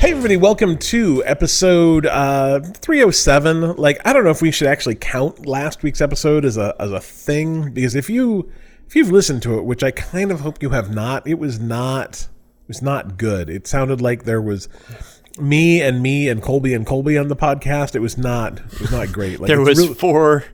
[0.00, 3.76] Hey, everybody, welcome to episode uh, 307.
[3.76, 6.90] Like, I don't know if we should actually count last week's episode as a, as
[6.90, 8.50] a thing, because if you.
[8.86, 11.60] If you've listened to it, which I kind of hope you have not, it was
[11.60, 12.22] not
[12.62, 13.48] it was not good.
[13.48, 14.68] It sounded like there was
[15.38, 17.94] me and me and Colby and Colby on the podcast.
[17.94, 19.38] It was not it was not great.
[19.38, 20.44] Like, there was really- four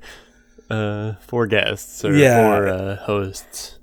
[0.68, 2.42] uh four guests or Yeah.
[2.42, 3.78] four uh, hosts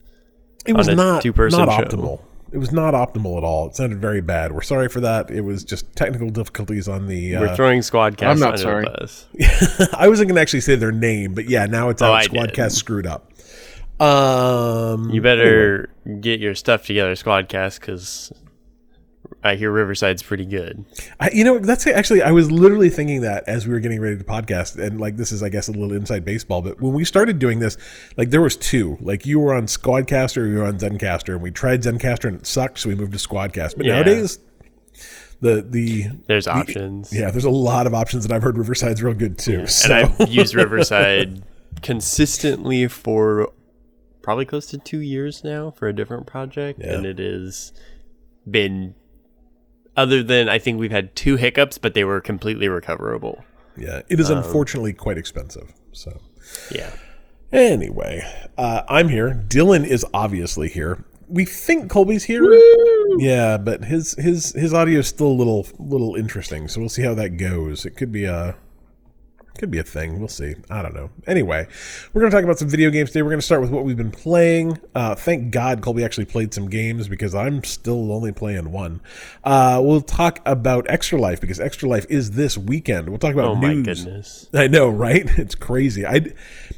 [0.67, 2.21] it was not two-person not show.
[2.53, 2.55] Optimal.
[2.55, 3.67] It was not optimal at all.
[3.67, 4.51] It sounded very bad.
[4.51, 5.31] We're sorry for that.
[5.31, 7.35] It was just technical difficulties on the.
[7.37, 8.85] we're Uh, throwing squadcast I'm not sorry.
[9.93, 12.21] I wasn't going to actually say their name, but yeah, now it's Oh, out.
[12.23, 12.31] Did.
[12.31, 13.29] Squadcast screwed up.
[13.99, 15.89] Um, you better
[16.19, 18.33] get your stuff together squadcast because
[19.43, 20.85] i hear riverside's pretty good
[21.19, 24.17] I, you know, that's actually, I was literally thinking that as we were getting ready
[24.17, 24.81] to podcast.
[24.83, 26.61] And like, this is, I guess, a little inside baseball.
[26.61, 27.77] But when we started doing this,
[28.17, 28.97] like, there was two.
[28.99, 31.33] Like, you were on Squadcaster, or you were on Zencastr.
[31.33, 32.79] And we tried Zencastr and it sucked.
[32.79, 33.77] So we moved to Squadcast.
[33.77, 33.95] But Yeah.
[33.95, 34.39] nowadays,
[35.39, 38.25] the, the, there's options yeah, there's a lot of options.
[38.25, 39.67] And I've heard Riverside's real good too.
[39.67, 39.93] So.
[39.93, 41.43] and i've used riverside
[41.81, 43.51] consistently for
[44.21, 46.95] probably close to two years now for a different project Yeah.
[46.95, 47.71] and it has
[48.49, 48.95] been
[49.95, 53.43] other than i think we've had two hiccups but they were completely recoverable
[53.75, 55.73] yeah, it is Um, unfortunately quite expensive.
[55.93, 56.19] So.
[56.71, 56.91] yeah
[57.51, 58.21] Anyway,
[58.57, 59.43] uh, I'm here.
[59.47, 61.03] Dylan is obviously here.
[61.27, 62.43] We think Colby's here.
[63.17, 67.03] Yeah, but his his his audio is still a little little interesting, so we'll see
[67.03, 67.85] how that goes.
[67.85, 68.55] It could be a
[69.57, 70.19] could be a thing.
[70.19, 70.55] We'll see.
[70.69, 71.09] I don't know.
[71.27, 71.67] Anyway,
[72.11, 73.21] we're going to talk about some video games today.
[73.21, 74.79] We're going to start with what we've been playing.
[74.95, 79.01] Uh, thank God Colby actually played some games because I'm still only playing one.
[79.43, 83.09] Uh, we'll talk about Extra Life because Extra Life is this weekend.
[83.09, 85.29] We'll talk about oh my goodness I know, right?
[85.43, 86.05] It's crazy.
[86.05, 86.21] I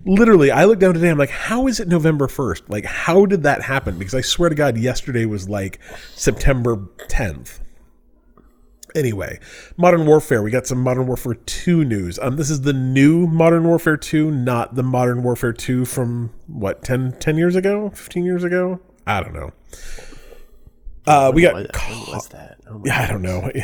[0.06, 1.10] literally I looked down today.
[1.10, 2.68] I'm like, how is it November first?
[2.70, 4.00] Like, how did that happen?
[4.00, 5.80] Because I swear to God, yesterday was like
[6.16, 7.60] September 10th.
[8.96, 9.40] Anyway,
[9.76, 10.42] Modern Warfare.
[10.42, 12.18] We got some Modern Warfare 2 news.
[12.20, 16.82] Um, this is the new Modern Warfare 2, not the Modern Warfare 2 from what
[16.84, 18.80] 10, 10 years ago, 15 years ago.
[19.06, 19.52] I don't know.
[21.06, 21.54] Uh, we got.
[21.54, 22.58] What, when was that?
[22.68, 23.52] Oh Yeah, I don't know.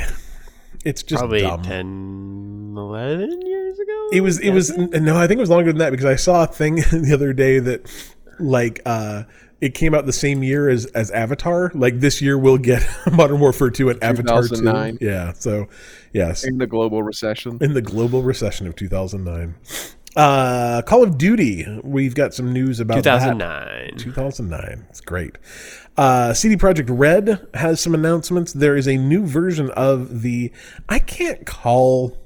[0.83, 1.61] It's just Probably dumb.
[1.61, 4.09] 10, 11 years ago?
[4.13, 6.43] It was it was no, I think it was longer than that because I saw
[6.43, 7.87] a thing the other day that
[8.39, 9.23] like uh
[9.61, 11.71] it came out the same year as as Avatar.
[11.73, 14.97] Like this year we'll get Modern Warfare 2 and Avatar 2.
[14.99, 15.33] Yeah.
[15.33, 15.67] So
[16.11, 16.43] yes.
[16.43, 17.59] in the global recession.
[17.61, 19.55] In the global recession of 2009.
[20.15, 21.79] Uh Call of Duty.
[21.83, 23.19] We've got some news about that.
[23.19, 23.97] 2009.
[23.97, 24.87] 2009.
[24.89, 25.37] It's great.
[25.97, 28.53] Uh, CD Projekt Red has some announcements.
[28.53, 30.51] There is a new version of the.
[30.89, 32.17] I can't call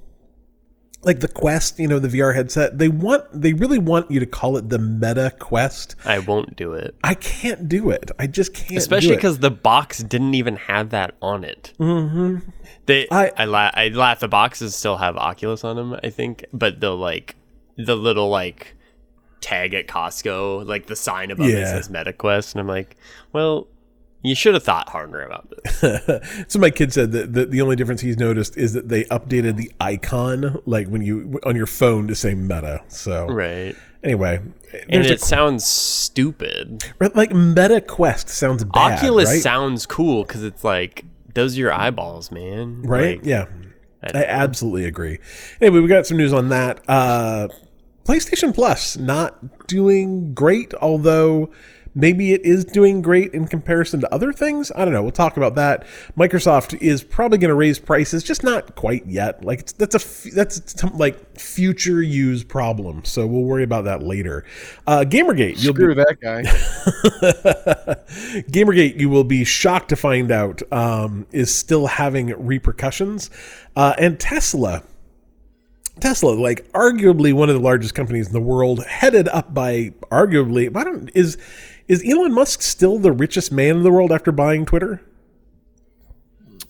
[1.06, 1.80] like the Quest.
[1.80, 2.78] You know, the VR headset.
[2.78, 3.24] They want.
[3.34, 5.96] They really want you to call it the Meta Quest.
[6.06, 6.96] I won't do it.
[7.04, 8.12] I can't do it.
[8.20, 8.78] I just can't.
[8.78, 11.74] Especially because the box didn't even have that on it.
[11.80, 12.50] Mm-hmm.
[12.88, 14.20] They, I- I, la- I laugh.
[14.20, 17.36] The boxes still have Oculus on them, I think, but the like,
[17.78, 18.76] the little like
[19.42, 21.66] tag at Costco, like the sign above it Yeah.
[21.66, 22.96] says MetaQuest, and I'm like,
[23.34, 23.68] well,
[24.28, 26.46] you should have thought harder about this.
[26.48, 29.58] so my kid said that the, the only difference he's noticed is that they updated
[29.58, 32.84] the icon, like when you on your phone, to say Meta.
[32.88, 33.76] So right.
[34.04, 34.42] anyway,
[34.90, 36.84] And it a, sounds stupid.
[37.00, 38.98] like Meta Quest sounds bad.
[39.00, 39.42] Oculus right?
[39.42, 42.82] sounds cool because it's like those are your eyeballs, man.
[42.84, 43.18] right?
[43.18, 43.46] Like, yeah,
[44.04, 45.20] I I absolutely agree.
[45.62, 46.82] Anyway, we got some news on that.
[46.88, 47.48] Uh,
[48.06, 51.52] PlayStation Plus not doing great, although
[51.96, 54.72] maybe it is doing great in comparison to other things.
[54.76, 55.02] I don't know.
[55.02, 55.88] We'll talk about that.
[56.18, 59.44] Microsoft is probably going to raise prices, just not quite yet.
[59.44, 63.06] Like it's, that's a that's some, like future use problem.
[63.06, 64.44] So we'll worry about that later.
[64.86, 66.44] Uh, Gamergate, you'll be Screw that guy.
[68.52, 73.30] Gamergate, you will be shocked to find out, um, is still having repercussions.
[73.76, 74.84] Uh, and Tesla,
[76.00, 80.76] Tesla, like arguably one of the largest companies in the world, headed up by arguably,
[80.76, 81.38] I don't is
[81.88, 85.02] is Elon Musk still the richest man in the world after buying Twitter?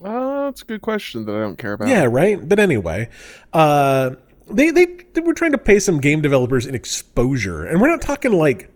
[0.04, 1.88] Uh, that's a good question that I don't care about.
[1.88, 2.48] Yeah, right.
[2.48, 3.10] But anyway,
[3.54, 4.12] uh,
[4.52, 8.02] they, they they were trying to pay some game developers in exposure, and we're not
[8.02, 8.70] talking like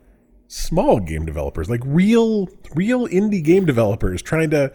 [0.50, 4.72] small game developers, like real real indie game developers trying to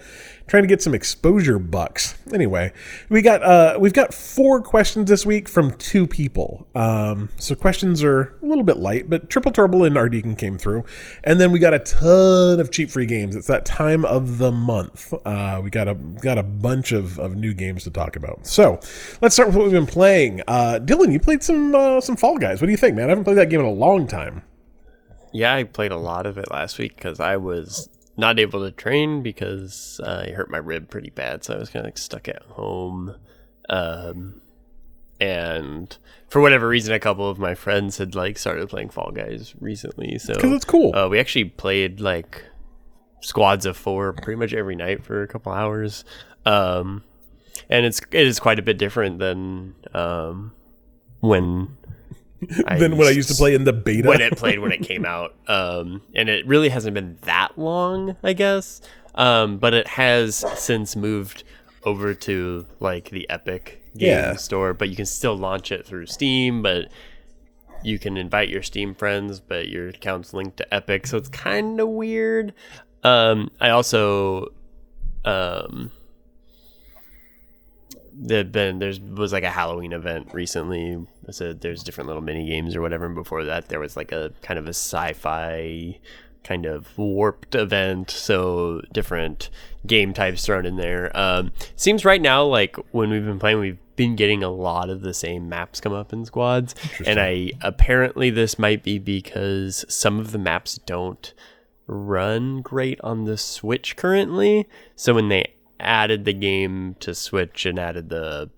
[0.47, 2.17] trying to get some exposure bucks.
[2.33, 2.73] Anyway,
[3.09, 6.67] we got uh, we've got four questions this week from two people.
[6.77, 10.85] Um, so questions are a little bit light, but Triple Trouble and Ardeacon came through,
[11.25, 13.35] and then we got a ton of cheap free games.
[13.35, 15.13] It's that time of the month.
[15.25, 18.47] Uh, we got a got a bunch of, of new games to talk about.
[18.47, 18.79] So
[19.21, 20.41] let's start with what we've been playing.
[20.47, 22.61] Uh, Dylan, you played some uh, some Fall Guys.
[22.61, 23.07] What do you think, man?
[23.07, 24.43] I haven't played that game in a long time.
[25.35, 28.71] Yeah, I played a lot of it last week because I was not able to
[28.71, 31.99] train because uh, I hurt my rib pretty bad, so I was kind of like
[31.99, 33.17] stuck at home.
[33.69, 34.41] Um,
[35.21, 35.97] and
[36.29, 40.19] for whatever reason, a couple of my friends had like started playing Fall Guys recently,
[40.19, 40.95] so Because it's cool.
[40.95, 42.45] uh, we actually played like
[43.21, 46.05] squads of four pretty much every night for a couple hours,
[46.47, 47.03] um,
[47.69, 50.53] and it's it is quite a bit different than um,
[51.21, 51.77] when
[52.79, 54.09] than when I used to play in the beta.
[54.09, 55.35] when it played when it came out.
[55.49, 58.81] Um, and it really hasn't been that long, I guess.
[59.15, 61.45] Um, but it has since moved
[61.85, 64.35] over to like the Epic game Yeah.
[64.37, 66.89] store, but you can still launch it through Steam, but
[67.83, 71.79] you can invite your Steam friends, but your account's linked to Epic, so it's kind
[71.79, 72.55] of weird.
[73.03, 74.49] Um, I also
[75.27, 75.91] um
[78.17, 81.07] there've been there's was like a Halloween event recently.
[81.31, 83.07] So there's different little mini games or whatever.
[83.07, 85.99] And before that, there was like a kind of a sci-fi
[86.45, 88.11] kind of warped event.
[88.11, 89.51] So different
[89.87, 91.11] game types thrown in there.
[91.17, 95.03] Um, seems right now like when we've been playing, we've been getting a lot of
[95.03, 96.75] the same maps come up in squads.
[97.07, 101.33] And I apparently this might be because some of the maps don't
[101.87, 104.69] run great on the Switch currently.
[104.97, 108.51] So when they added the game to Switch and added the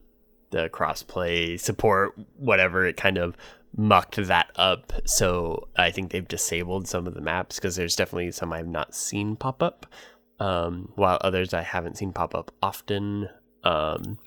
[0.51, 3.37] the crossplay support, whatever, it kind of
[3.77, 4.93] mucked that up.
[5.05, 8.95] So I think they've disabled some of the maps because there's definitely some I've not
[8.95, 9.87] seen pop up,
[10.41, 13.29] um, while others I haven't seen pop up often.
[13.65, 14.19] Um,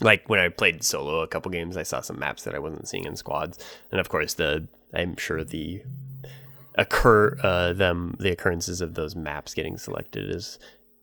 [0.00, 2.88] like when I played solo a couple games, I saw some maps that I wasn't
[2.88, 3.58] seeing in squads,
[3.90, 5.82] and of course the I'm sure the
[6.76, 10.58] occur uh, them the occurrences of those maps getting selected is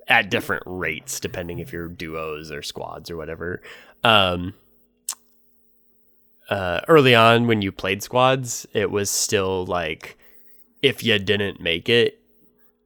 [0.10, 3.62] at different rates depending if you're duos or squads or whatever.
[4.04, 4.56] Um,
[6.50, 10.18] uh, early on when you played squads, it was still like
[10.82, 12.20] if you didn't make it,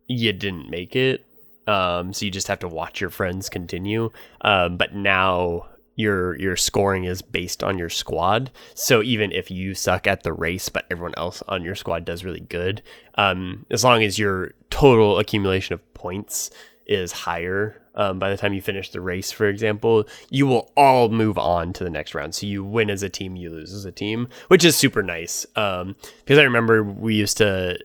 [0.07, 1.25] you didn't make it.
[1.65, 4.09] Um, so you just have to watch your friends continue.
[4.41, 8.51] Um, but now your your scoring is based on your squad.
[8.73, 12.25] So even if you suck at the race, but everyone else on your squad does
[12.25, 12.81] really good,
[13.15, 16.49] um, as long as your total accumulation of points
[16.85, 21.09] is higher um, by the time you finish the race, for example, you will all
[21.09, 22.33] move on to the next round.
[22.33, 25.45] So you win as a team, you lose as a team, which is super nice.
[25.55, 27.77] Um, because I remember we used to,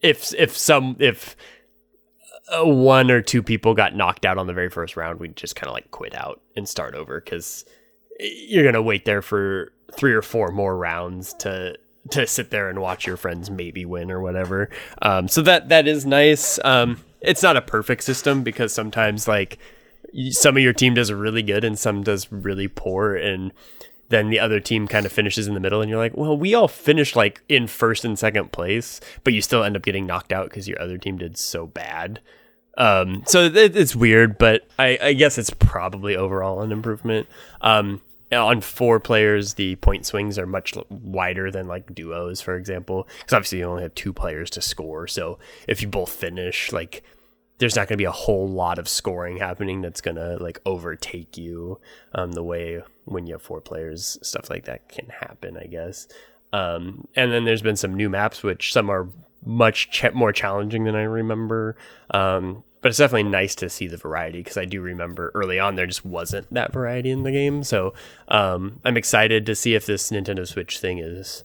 [0.00, 1.36] if if some if
[2.48, 5.54] uh, one or two people got knocked out on the very first round, we'd just
[5.54, 7.64] kind of like quit out and start over because
[8.20, 11.76] you're gonna wait there for three or four more rounds to
[12.10, 14.70] to sit there and watch your friends maybe win or whatever.
[15.02, 16.58] Um, so that that is nice.
[16.64, 19.58] Um, it's not a perfect system because sometimes like
[20.30, 23.52] some of your team does really good and some does really poor and
[24.08, 26.54] then the other team kind of finishes in the middle and you're like well we
[26.54, 30.32] all finished like in first and second place but you still end up getting knocked
[30.32, 32.20] out because your other team did so bad.
[32.78, 37.26] Um, so it, it's weird but I, I guess it's probably overall an improvement.
[37.60, 38.02] Um,
[38.32, 43.32] on four players the point swings are much wider than like duos for example because
[43.32, 45.38] obviously you only have two players to score so
[45.68, 47.02] if you both finish like
[47.58, 50.60] there's not going to be a whole lot of scoring happening that's going to like
[50.66, 51.78] overtake you
[52.14, 56.08] um, the way when you have four players stuff like that can happen i guess.
[56.52, 59.08] Um, and then there's been some new maps which some are
[59.44, 61.76] much ch- more challenging than i remember.
[62.10, 65.74] Um, but it's definitely nice to see the variety because i do remember early on
[65.76, 67.94] there just wasn't that variety in the game so
[68.28, 71.44] um, i'm excited to see if this nintendo switch thing is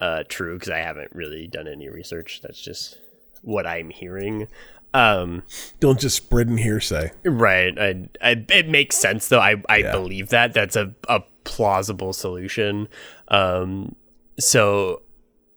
[0.00, 2.98] uh, true because i haven't really done any research that's just
[3.42, 4.46] what i'm hearing
[4.94, 5.42] um,
[5.80, 7.12] Don't just spread in hearsay.
[7.24, 7.72] Right.
[7.78, 9.40] I, I, it makes sense though.
[9.40, 9.90] I, I Yeah.
[9.90, 12.88] believe that that's a, a plausible solution.
[13.28, 13.94] Um,
[14.38, 15.00] so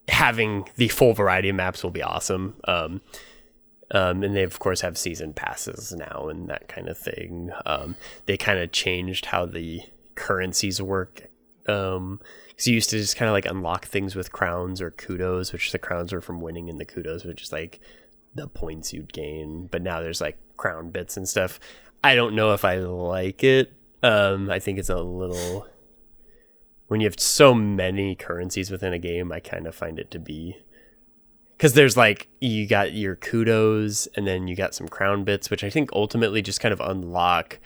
[0.07, 2.55] having the full variety of maps will be awesome.
[2.63, 3.01] Um,
[3.91, 7.51] um, and they of course have season passes now and that kind of thing.
[7.65, 9.81] Um, they kind of changed how the
[10.15, 11.29] currencies work.
[11.67, 12.19] Um,
[12.57, 15.71] so you used to just kind of like unlock things with crowns or kudos, which
[15.71, 17.79] the crowns were from winning, and the kudos were just like
[18.33, 19.67] the points you'd gain.
[19.67, 21.59] But now there's like crown bits and stuff.
[22.03, 23.73] I don't know if I like it.
[24.03, 25.67] Um, I think it's a little
[26.87, 29.31] when you have so many currencies within a game.
[29.31, 30.57] I kind of find it to be
[31.57, 35.63] because there's like you got your kudos and then you got some crown bits, which
[35.63, 37.59] I think ultimately just kind of unlock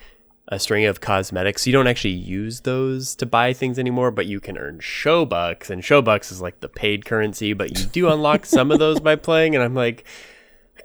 [0.48, 1.66] a string of cosmetics.
[1.66, 5.70] You don't actually use those to buy things anymore, but you can earn show bucks
[5.70, 7.52] and show bucks is like the paid currency.
[7.52, 10.04] But you do unlock some of those by playing, and I'm like,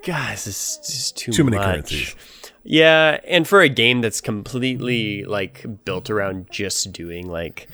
[0.03, 1.65] guys, this is just too Too many much.
[1.65, 2.15] currencies.
[2.63, 7.67] Yeah, and for a game that's completely like built around just doing like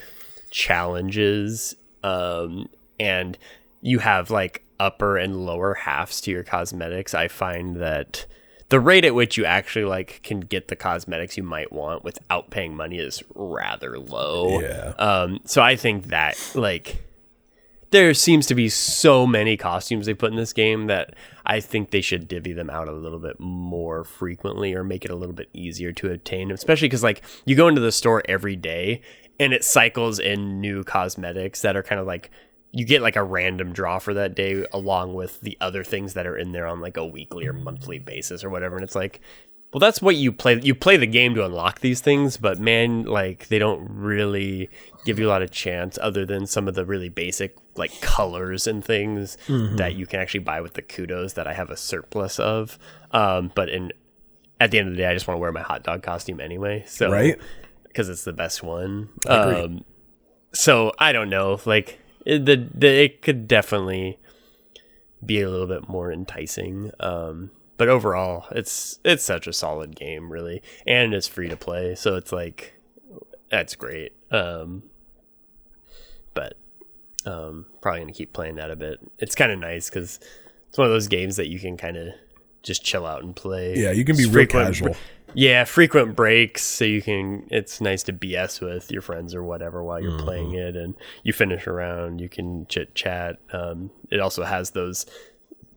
[0.50, 2.70] challenges, um,
[3.00, 3.38] and
[3.82, 8.26] you have like upper and lower halves to your cosmetics, I find that
[8.70, 12.50] the rate at which you actually like can get the cosmetics you might want without
[12.50, 14.60] paying money is rather low.
[14.60, 14.94] Yeah.
[14.98, 17.04] Um, so I think that like
[17.92, 21.14] there seems to be so many costumes they put in this game that
[21.46, 25.12] I think they should divvy them out a little bit more frequently or make it
[25.12, 28.56] a little bit easier to obtain, especially because like you go into the store every
[28.56, 29.02] day
[29.38, 32.32] and it cycles in new cosmetics that are kind of like
[32.72, 36.26] you get like a random draw for that day along with the other things that
[36.26, 39.20] are in there on like a weekly or monthly basis or whatever and it's like
[39.74, 43.04] well that's what you play you play the game to unlock these things but man
[43.04, 44.70] like they don't really
[45.06, 48.68] give you a lot of chance other than some of the really basic like colors
[48.68, 52.40] and things that you can actually buy with the kudos that i have a surplus
[52.40, 52.78] of.
[53.12, 53.92] Um but in
[54.60, 56.40] at the end of the day i just want to wear my hot dog costume
[56.40, 57.38] anyway so Right.
[57.84, 59.10] because it's the best one.
[59.28, 59.84] Um
[60.54, 64.20] so i don't know like it, the, the it could definitely
[65.26, 70.32] be a little bit more enticing um but overall it's it's such a solid game
[70.32, 70.62] really.
[70.86, 72.74] And it's free to play so it's like
[73.50, 74.84] that's great um
[76.34, 76.58] but
[77.26, 79.00] um probably gonna keep playing that a bit.
[79.20, 80.20] It's kind of nice because
[80.70, 82.14] it's one of those games that you can kind of
[82.64, 84.96] just chill out and play Yeah, you can be real frequent- casual.
[85.34, 89.84] yeah, frequent breaks so you can it's nice to BS with your friends or whatever
[89.84, 90.68] while you're playing Mm-hmm.
[90.68, 93.38] it and you finish around, you can chit chat.
[93.54, 95.06] Um, it also has those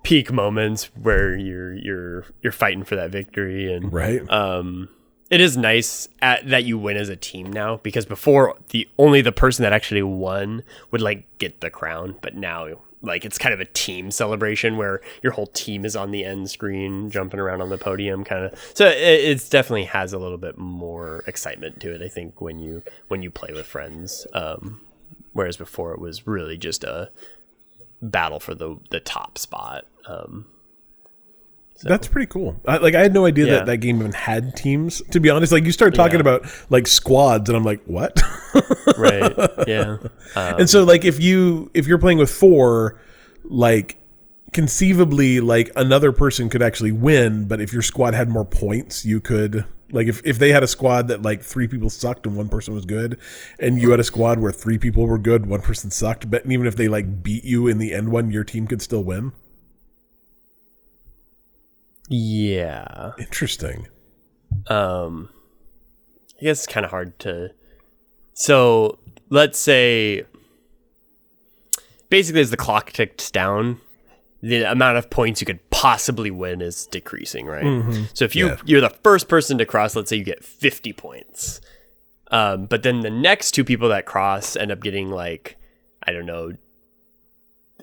[0.02, 4.20] peak moments where you're you're you're fighting for that victory and Right.
[4.30, 4.90] um
[5.30, 9.22] it is nice at, that you win as a team now because before the only
[9.22, 12.68] the person that actually won would like get the crown but now
[13.04, 16.50] like it's kind of a team celebration where your whole team is on the end
[16.50, 20.58] screen jumping around on the podium kind of so it definitely has a little bit
[20.58, 24.80] more excitement to it i think when you when you play with friends um
[25.32, 27.10] whereas before it was really just a
[28.02, 30.46] battle for the the top spot um
[31.82, 32.58] That's pretty cool.
[32.66, 33.52] I, like I had no idea Yeah.
[33.56, 35.02] that that game even had teams.
[35.10, 36.20] To be honest, like you start talking Yeah.
[36.36, 38.22] about like squads, and I'm like, what?
[38.96, 39.34] right
[39.66, 39.96] yeah
[40.36, 42.98] um, and so like if you if you're playing with four,
[43.42, 43.98] like
[44.52, 49.20] conceivably like another person could actually win, but if your squad had more points, you
[49.20, 52.48] could like if, if they had a squad that like three people sucked and one
[52.48, 53.18] person was good,
[53.58, 56.66] and you had a squad where three people were good, one person sucked, but even
[56.66, 59.32] if they like beat you in the end one, your team could still win.
[62.08, 63.88] Yeah Interesting.
[64.68, 65.28] um
[66.40, 67.50] i guess it's kind of hard to
[68.34, 68.98] so
[69.30, 70.24] let's say
[72.10, 73.80] basically as the clock ticks down
[74.42, 78.56] the amount of points you could possibly win is decreasing right so if you Yeah.
[78.66, 81.60] you're the first person to cross let's say you get 50 points
[82.30, 85.56] um, but then the next two people that cross end up getting like
[86.06, 86.52] i don't know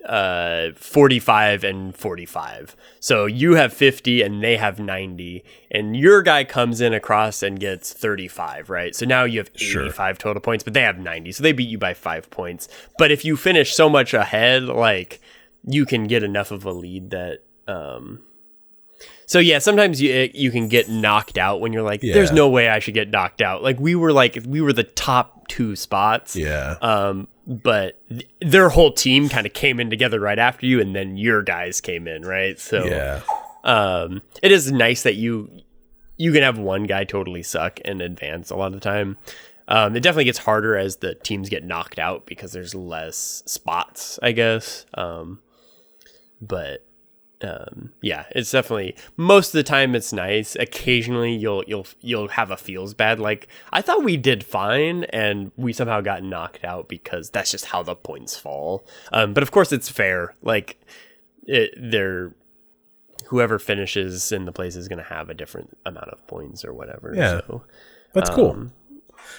[0.04, 6.42] uh 45 and 45 so you have 50 and they have 90 and your guy
[6.44, 9.82] comes in across and gets 35 right so now you have Sure.
[9.84, 12.68] 85 total points but they have 90 so they beat you by five points
[12.98, 15.20] but if you finish so much ahead like
[15.64, 18.20] you can get enough of a lead that um
[19.26, 22.68] so yeah, sometimes you you can get knocked out when you're like, "There's no way
[22.68, 26.36] I should get knocked out." Like we were like we were the top two spots,
[26.36, 26.76] Yeah.
[26.82, 30.94] um, but th- their whole team kind of came in together right after you, and
[30.94, 32.58] then your guys came in, right?
[32.58, 33.20] So yeah.
[33.64, 35.50] um, it is nice that you
[36.16, 39.16] you can have one guy totally suck and advance a lot of the time.
[39.68, 44.18] Um, it definitely gets harder as the teams get knocked out because there's less spots,
[44.22, 44.86] I guess.
[44.94, 45.40] Um,
[46.40, 46.84] but
[47.44, 50.56] um, yeah, it's definitely most of the time it's nice.
[50.56, 53.20] Occasionally you'll you'll you'll have a feels bad.
[53.20, 57.66] Like I thought we did fine, and we somehow got knocked out because that's just
[57.66, 58.86] how the points fall.
[59.12, 60.34] Um, but of course it's fair.
[60.42, 60.78] Like
[61.44, 62.34] it, they're
[63.26, 66.74] whoever finishes in the place is going to have a different amount of points or
[66.74, 67.14] whatever.
[67.16, 67.40] Yeah.
[67.46, 67.64] So
[68.12, 68.50] That's cool.
[68.50, 68.72] Um,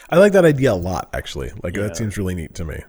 [0.09, 1.51] I like that idea a lot, actually.
[1.61, 2.81] Like that seems really neat to me.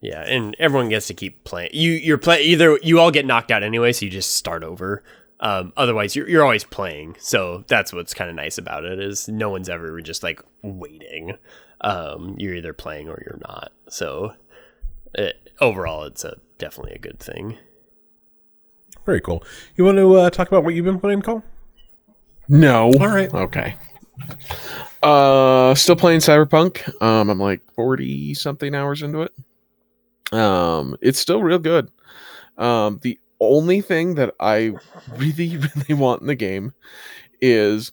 [0.00, 1.70] Yeah, and everyone gets to keep playing.
[1.72, 5.02] You you're play either you all get knocked out anyway, so you just start over.
[5.40, 7.16] Um, otherwise, you're you're always playing.
[7.18, 11.34] So that's what's kind of nice about it is no one's ever just like waiting.
[11.80, 13.72] Um, you're either playing or you're not.
[13.88, 14.34] So
[15.14, 17.56] it, overall, it's a definitely a good thing.
[19.04, 19.42] Very cool.
[19.76, 21.42] You want to uh, talk about what you've been playing, Cole?
[22.48, 22.92] No.
[23.00, 23.32] All right.
[23.32, 23.74] Okay.
[25.02, 27.00] Uh, still playing Cyberpunk.
[27.02, 29.32] Um, I'm like forty something hours into it.
[30.32, 31.90] Um, it's still real good.
[32.56, 34.72] Um, the only thing that I
[35.16, 36.72] really, really want in the game
[37.40, 37.92] is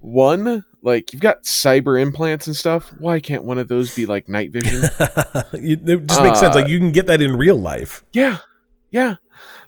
[0.00, 2.92] one like you've got cyber implants and stuff.
[2.98, 4.82] Why can't one of those be like night vision?
[5.52, 6.56] It just makes sense.
[6.56, 8.04] Uh, Like you can get that in real life.
[8.12, 8.38] Yeah,
[8.90, 9.16] yeah.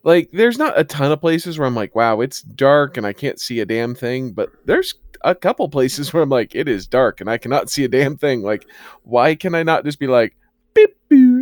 [0.02, 3.12] like there's not a ton of places where I'm like, wow, it's dark and I
[3.12, 6.86] can't see a damn thing, but there's a couple places where I'm like, it is
[6.88, 8.42] dark and I cannot see a damn thing.
[8.42, 8.66] Like,
[9.04, 10.34] why can I not just be like,
[10.74, 11.33] beep, boo,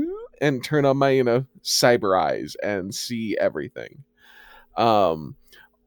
[0.43, 4.05] and turn on my, you know, cyber eyes and see everything?
[4.77, 5.37] Um,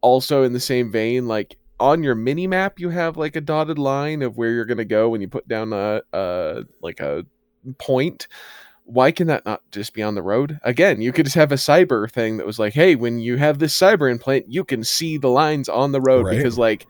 [0.01, 3.77] also in the same vein, like on your mini map, you have like a dotted
[3.77, 7.25] line of where you're gonna go when you put down a, a like a
[7.77, 8.27] point
[8.87, 10.59] why can that not just be on the road?
[10.61, 13.57] Again, you could just have a cyber thing that was like, hey, when you have
[13.57, 16.37] this cyber implant, you can see the lines on the road Right.
[16.37, 16.85] because like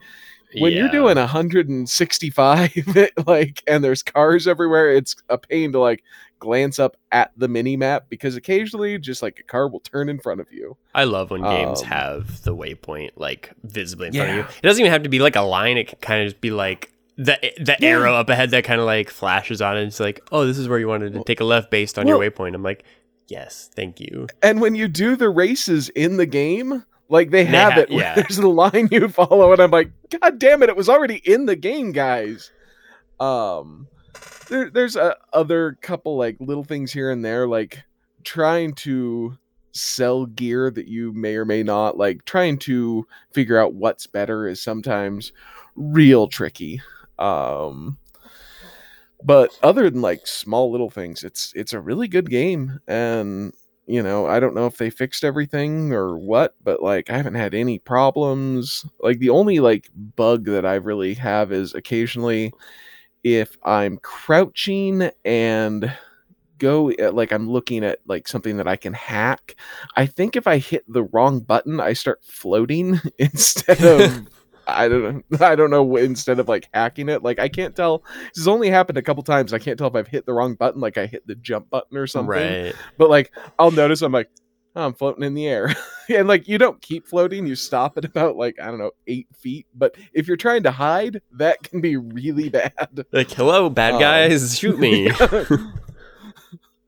[0.58, 2.72] when you're doing 165
[3.26, 6.02] like and there's cars everywhere, it's a pain to like
[6.38, 10.18] glance up at the mini map because occasionally just like a car will turn in
[10.18, 10.76] front of you.
[10.94, 14.42] I love when games Um, have the waypoint like visibly in front of you.
[14.42, 15.76] It doesn't even have to be like a line.
[15.78, 17.88] It can kind of just be like the the Yeah.
[17.88, 19.84] arrow up ahead that kind of like flashes on it.
[19.84, 22.18] It's like, oh, this is where you wanted to take a left based on your
[22.20, 22.54] waypoint.
[22.54, 22.84] I'm like,
[23.28, 24.26] yes, thank you.
[24.42, 27.90] And when you do the races in the game, like they They have ha- it,
[27.90, 28.14] yeah.
[28.16, 31.46] there's a line you follow, and I'm like, God damn it, it was already in
[31.46, 32.50] the game, guys.
[33.20, 33.88] Um,
[34.48, 37.82] there, there's a other couple like little things here and there, like
[38.24, 39.36] trying to
[39.72, 42.24] sell gear that you may or may not like.
[42.24, 45.32] Trying to figure out what's better is sometimes
[45.74, 46.80] real tricky.
[47.18, 47.98] Um,
[49.22, 53.52] but other than like small little things, it's it's a really good game, and
[53.86, 57.34] you know I don't know if they fixed everything or what, but like I haven't
[57.34, 58.86] had any problems.
[59.00, 62.52] Like the only like bug that I really have is occasionally
[63.24, 65.92] if I'm crouching and
[66.58, 69.56] go eh, like I'm looking at like something that I can hack.
[69.96, 74.28] I think if I hit the wrong button, I start floating instead of
[74.66, 75.38] I don't know.
[75.46, 75.96] I don't know.
[75.96, 77.98] Instead of like hacking it, like I can't tell.
[77.98, 79.52] This has only happened a couple times.
[79.52, 81.96] I can't tell if I've hit the wrong button, like I hit the jump button
[81.96, 82.28] or something.
[82.28, 82.74] Right.
[82.98, 84.28] But like I'll notice I'm like,
[84.74, 85.74] oh, I'm floating in the air,
[86.08, 87.46] and like you don't keep floating.
[87.46, 89.66] You stop at about like I don't know eight feet.
[89.74, 93.06] But if you're trying to hide, that can be really bad.
[93.12, 95.10] Like, hello, bad Um, guys, shoot me.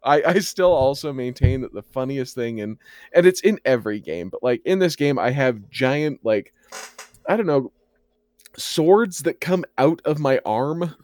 [0.05, 2.79] I, I still also maintain that the funniest thing and
[3.13, 6.55] and it's in every game, but like in this game I have giant like
[7.29, 7.73] I don't know
[8.59, 10.95] swords that come out of my arm.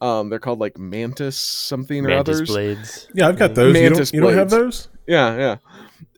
[0.00, 2.48] Um they're called like mantis something or Mantis others.
[2.48, 3.08] blades.
[3.14, 3.74] Yeah, I've got those.
[3.76, 4.88] You don't, Mantis you don't have those?
[5.06, 5.56] Yeah, yeah.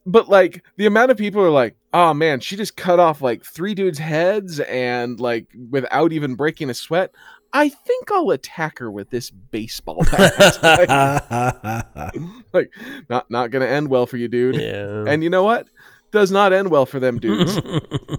[0.06, 3.44] But like the amount of people are like, "Oh man, she just cut off like
[3.44, 7.10] three dudes' heads and like without even breaking a sweat."
[7.54, 10.58] I think I'll attack her with this baseball bat.
[12.52, 12.72] like,
[13.08, 14.56] not not gonna end well for you, dude.
[14.56, 15.04] Yeah.
[15.06, 15.68] And you know what?
[16.12, 17.60] Does not end well for them dudes.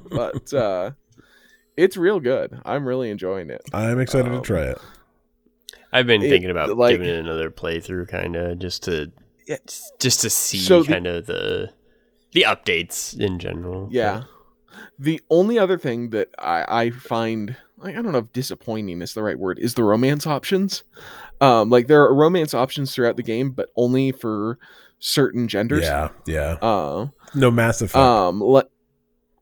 [0.09, 0.91] but uh
[1.77, 2.59] it's real good.
[2.65, 3.61] I'm really enjoying it.
[3.73, 4.77] I'm excited to Um, try it.
[5.91, 9.11] I've been it- thinking about like- giving it another playthrough, kind of just to
[9.47, 9.57] Yeah.
[9.99, 11.69] just to see So kind of the
[12.31, 13.89] the updates in general.
[13.91, 14.23] Yeah.
[14.97, 19.13] The only other thing that I, I find like I don't know if disappointing is
[19.13, 20.83] the right word is the romance options.
[21.41, 24.57] Um, like there are romance options throughout the game, but only for
[24.99, 25.83] certain genders.
[25.83, 26.57] Yeah, yeah.
[26.61, 27.93] Uh, No massive.
[27.95, 28.67] Um, le-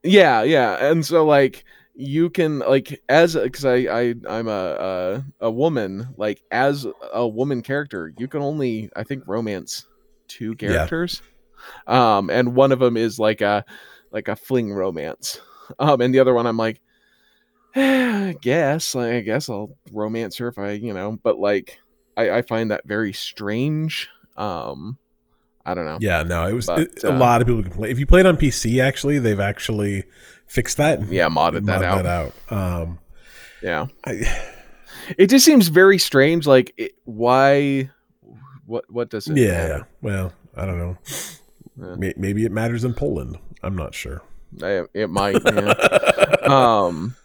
[0.04, 1.64] yeah, yeah, and so like
[2.02, 7.28] you can like as because I I I'm a, a a woman like as a
[7.28, 9.88] woman character you can only I think romance
[10.28, 10.90] two Yeah.
[10.90, 11.22] characters,
[11.88, 13.66] um, and one of them is like a
[14.12, 15.40] like a fling romance,
[15.80, 16.82] um, and the other one I'm like,
[17.76, 21.78] eh, I guess like, I guess I'll romance her if I you know, but like
[22.18, 24.98] I I find that very strange, um.
[25.66, 25.98] I don't know.
[26.02, 27.92] yeah, no, it was but, it- a uh, lot of people can play.
[27.92, 30.04] If you played on PC, actually, they've actually
[30.48, 31.08] fixed that.
[31.12, 32.04] Yeah, modded that out.
[32.04, 32.82] that out.
[32.82, 33.00] Um,
[33.62, 33.88] Yeah.
[34.06, 34.24] I,
[35.18, 37.90] it just seems very strange like it, why
[38.66, 39.88] what what does it yeah, matter?
[40.02, 40.98] well, I don't know.
[42.00, 42.12] Yeah.
[42.18, 43.38] Maybe it matters in Poland.
[43.64, 44.22] I'm not sure.
[44.62, 45.74] I- it might yeah.
[46.44, 47.16] um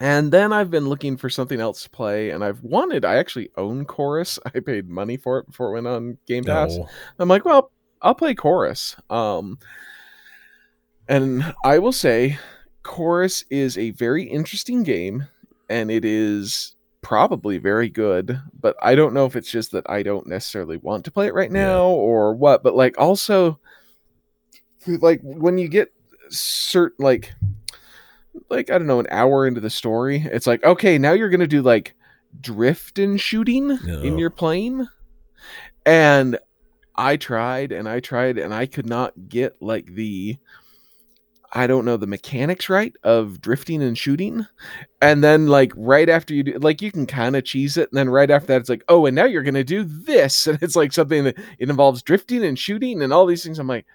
[0.00, 3.50] and then i've been looking for something else to play and i've wanted i actually
[3.56, 6.88] own chorus i paid money for it before it went on game pass No.
[7.18, 7.70] i'm like well
[8.02, 9.58] i'll play chorus um
[11.08, 12.38] and i will say
[12.82, 15.26] chorus is a very interesting game
[15.68, 20.02] and it is probably very good but i don't know if it's just that i
[20.02, 21.64] don't necessarily want to play it right Yeah.
[21.66, 23.58] now or what but like also
[24.86, 25.92] like when you get
[26.30, 27.32] certain like
[28.50, 31.46] like i don't know an hour into the story it's like okay now you're gonna
[31.46, 31.94] do like
[32.40, 33.70] drift and shooting
[34.04, 34.88] in your plane?
[35.86, 36.38] And
[36.96, 40.36] i tried and i tried and i could not get like the
[41.52, 44.46] i don't know the mechanics right of drifting and shooting.
[45.00, 47.96] And then like right after you do like you can kind of cheese it and
[47.96, 50.46] then right after that it's like oh and now you're gonna do this.
[50.46, 53.58] And it's like something that it involves drifting and shooting and all these things.
[53.58, 53.86] I'm like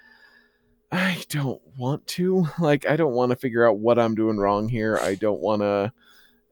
[0.95, 2.47] I don't want to.
[2.59, 4.97] Like, I don't want to figure out what I'm doing wrong here.
[4.97, 5.91] I don't want to.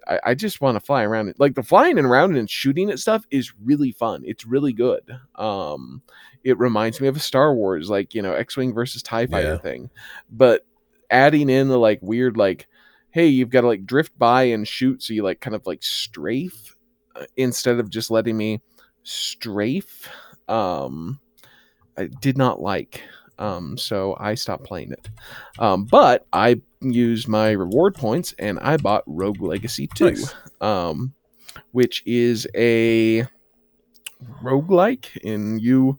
[0.05, 1.29] I, I just want to fly around.
[1.29, 1.39] it.
[1.39, 4.21] Like the flying and around and shooting at stuff is really fun.
[4.25, 5.01] It's really good.
[5.35, 6.01] Um,
[6.43, 9.57] it reminds me of a Star Wars, like you know, X-wing versus Tie Fighter Yeah.
[9.59, 9.89] thing,
[10.29, 10.65] but
[11.09, 12.67] adding in the like weird, like,
[13.11, 15.81] hey, you've got to like drift by and shoot, so you like kind of like
[15.83, 16.75] strafe
[17.15, 18.61] uh, instead of just letting me
[19.03, 20.09] strafe.
[20.49, 21.19] Um,
[21.97, 23.01] I did not like.
[23.39, 25.09] Um, so I stopped playing it.
[25.59, 30.35] Um, but I used my reward points and I bought Rogue Legacy 2, Nice.
[30.61, 31.13] um,
[31.71, 33.25] which is a
[34.41, 35.97] roguelike, and you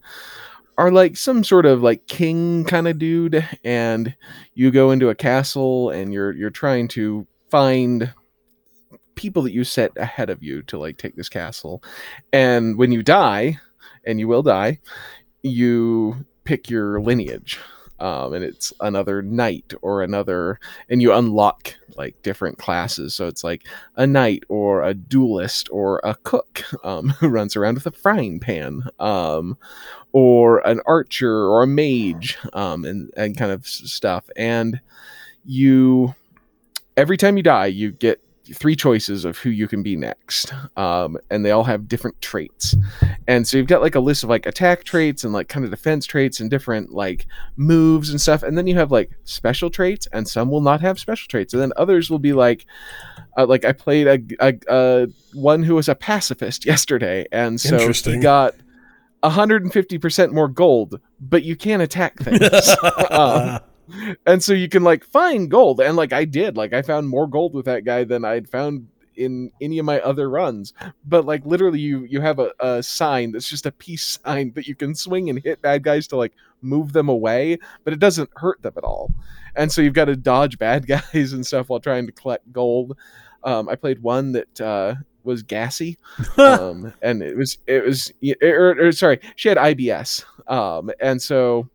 [0.77, 4.15] are like some sort of like king kind of dude, and
[4.53, 8.13] you go into a castle and you're you're trying to find
[9.15, 11.81] people that you set ahead of you to like take this castle.
[12.33, 13.59] And when you die,
[14.05, 14.79] and you will die,
[15.41, 17.59] you pick your lineage.
[17.97, 23.15] Um, and it's another knight or another, and you unlock like different classes.
[23.15, 23.63] So it's like
[23.95, 28.39] a knight or a duelist or a cook um, who runs around with a frying
[28.41, 29.57] pan, um,
[30.11, 34.29] or an archer or a mage, um, and and kind of stuff.
[34.35, 34.81] And
[35.45, 36.15] you,
[36.97, 38.21] every time you die, you get
[38.53, 42.75] three choices of who you can be next, um, and they all have different traits.
[43.27, 45.71] And so you've got like a list of like attack traits and like kind of
[45.71, 48.43] defense traits and different like moves and stuff.
[48.43, 51.61] And then you have like special traits, and some will not have special traits, and
[51.61, 52.65] then others will be like,
[53.37, 57.91] uh, like I played a, a, a one who was a pacifist yesterday, and so
[57.91, 58.55] he got
[59.23, 62.41] 150% more gold, but you can't attack things.
[63.11, 63.59] Um,
[64.25, 67.27] and so you can like find gold and like i did like i found more
[67.27, 70.73] gold with that guy than i'd found in any of my other runs.
[71.05, 74.67] But like literally you you have a, a sign that's just a peace sign that
[74.67, 78.29] you can swing and hit bad guys to like move them away but it doesn't
[78.35, 79.11] hurt them at all.
[79.55, 82.97] And so you've got to dodge bad guys and stuff while trying to collect gold.
[83.43, 85.99] Um, i played one that uh, was gassy
[86.37, 91.69] um, and it was it was or, or, sorry she had ibs um, and so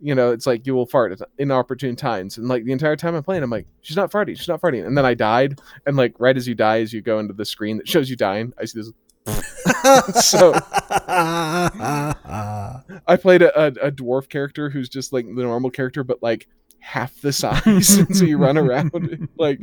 [0.00, 2.38] you know it's like you will fart at inopportune times.
[2.38, 4.86] And like the entire time i'm playing i'm like she's not farting she's not farting.
[4.86, 7.44] And then i died and like right as you die as you go into the
[7.44, 8.92] screen that shows you dying i see this
[10.24, 10.52] so
[13.08, 16.46] i played a, a, a dwarf character who's just like the normal character but like
[16.86, 17.98] half the size.
[17.98, 19.60] And so you run around like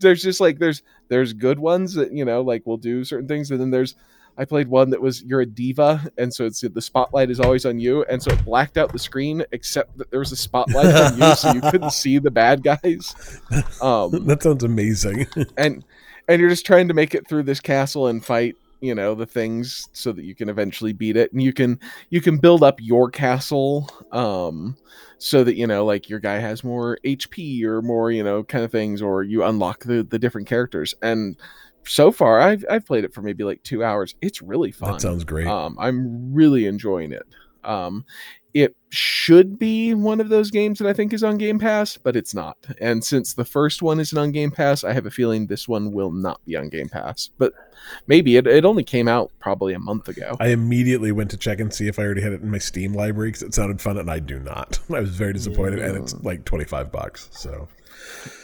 [0.00, 3.50] there's just like there's there's good ones that you know like will do certain things
[3.50, 3.94] and then there's
[4.36, 7.64] I played one that was you're a diva, and so it's the spotlight is always
[7.64, 10.86] on you, and so it blacked out the screen except that there was a spotlight
[10.86, 13.14] on you, so you couldn't see the bad guys.
[13.80, 15.26] Um, that sounds amazing.
[15.56, 15.84] and
[16.28, 19.26] and you're just trying to make it through this castle and fight, you know, the
[19.26, 21.78] things so that you can eventually beat it, and you can
[22.10, 24.76] you can build up your castle, um,
[25.18, 28.64] so that you know, like your guy has more HP or more, you know, kind
[28.64, 31.36] of things, or you unlock the the different characters and
[31.86, 34.14] so far I've I've played it for maybe like two hours.
[34.20, 34.92] It's really fun.
[34.92, 35.46] that sounds great.
[35.46, 37.26] Um, I'm really enjoying it.
[37.62, 38.04] Um,
[38.54, 42.14] it should be one of those games that I think is on Game Pass, but
[42.14, 42.56] it's not.
[42.80, 45.90] And since the first one isn't on Game Pass, I have a feeling this one
[45.92, 47.30] will not be on Game Pass.
[47.36, 47.52] But
[48.06, 50.36] maybe it, it only came out probably a month ago.
[50.38, 52.92] I immediately went to check and see if I already had it in my Steam
[52.94, 54.78] library because it sounded fun, and I do not.
[54.94, 57.30] I was very disappointed, and it's like twenty five bucks.
[57.32, 57.66] So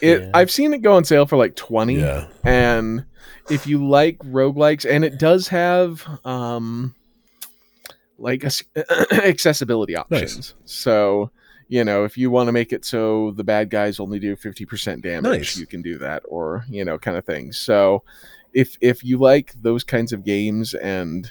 [0.01, 0.31] It Yeah.
[0.35, 3.05] I've seen it go on sale for like 20 yeah, and
[3.51, 6.95] if you like roguelikes and it does have um
[8.19, 8.63] like as-
[9.13, 11.31] accessibility options so
[11.69, 15.03] you know if you want to make it so the bad guys only do 50%
[15.03, 15.57] damage Nice.
[15.57, 18.03] you can do that or you know kind of thing so
[18.53, 21.31] if if you like those kinds of games and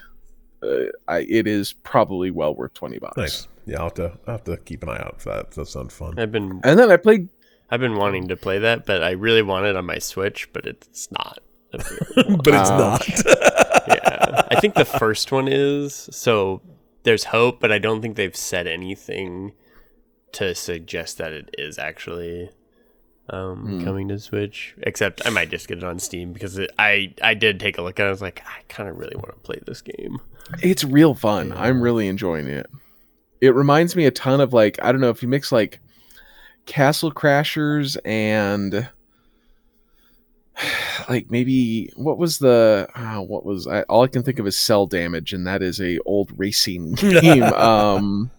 [0.61, 3.47] uh, I, it is probably well worth 20 bucks nice.
[3.65, 5.51] Yeah, I'll have to I'll have to keep an eye out for that.
[5.51, 6.17] That sounds fun.
[6.17, 7.29] I've been and then i played
[7.71, 10.65] I've been wanting to play that, but I really want it on my Switch, but
[10.65, 11.39] it's not.
[11.71, 11.83] but
[12.47, 13.07] it's not.
[13.87, 16.61] yeah, I think the first one is so.
[17.03, 19.53] There's hope, but I don't think they've said anything
[20.33, 22.49] to suggest that it is actually
[23.29, 23.83] um, Hmm.
[23.85, 24.75] coming to Switch.
[24.81, 27.81] Except I might just get it on Steam because it, I I did take a
[27.83, 28.05] look at.
[28.05, 28.07] it.
[28.07, 30.19] I was like, I kind of really want to play this game.
[30.63, 31.53] It's real fun.
[31.55, 32.67] I'm really enjoying it.
[33.41, 35.79] It reminds me a ton of like I don't know if you mix like
[36.69, 38.87] Castle Crashers and
[41.09, 44.57] like maybe what was the uh, what was I, all I can think of is
[44.57, 47.43] Cell Damage and that is a old racing game.
[47.43, 48.29] um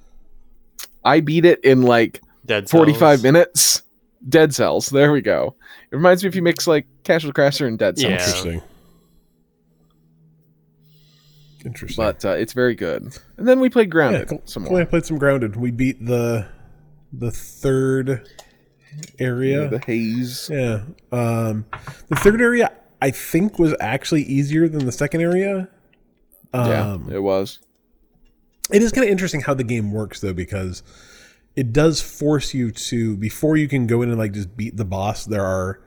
[1.04, 3.22] I beat it in like Dead 45 Cells.
[3.22, 3.82] minutes.
[4.28, 4.88] Dead Cells.
[4.90, 5.56] There we go.
[5.90, 8.10] It reminds me if you mix like Castle Crasher and Dead Cells.
[8.10, 8.18] Yeah.
[8.18, 8.62] Interesting.
[11.64, 12.04] Interesting.
[12.04, 13.18] But uh, it's very good.
[13.38, 14.82] And then we played Grounded yeah, some Cool, more.
[14.82, 15.56] I played some Grounded.
[15.56, 16.46] We beat the
[17.12, 18.28] the third
[19.18, 19.68] area.
[19.68, 20.50] The haze.
[20.52, 20.82] Yeah.
[21.12, 21.66] Um,
[22.08, 25.68] the third area, I think, was actually easier than the second area.
[26.54, 27.60] yeah, Um, it was.
[28.72, 30.82] It is kind of interesting how the game works, though, because
[31.56, 34.84] it does force you to before you can go in and like just beat the
[34.84, 35.24] boss.
[35.24, 35.80] There are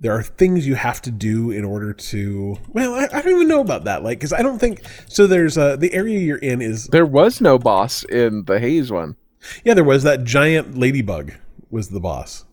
[0.00, 2.56] there are things you have to do in order to.
[2.68, 4.02] Well, I, I don't even know about that.
[4.02, 5.26] Like, because I don't think so.
[5.26, 9.16] There's uh, the area you're in is There was no boss in the haze one.
[9.64, 9.74] Yeah.
[9.74, 11.32] There was that giant ladybug
[11.70, 12.44] was the boss.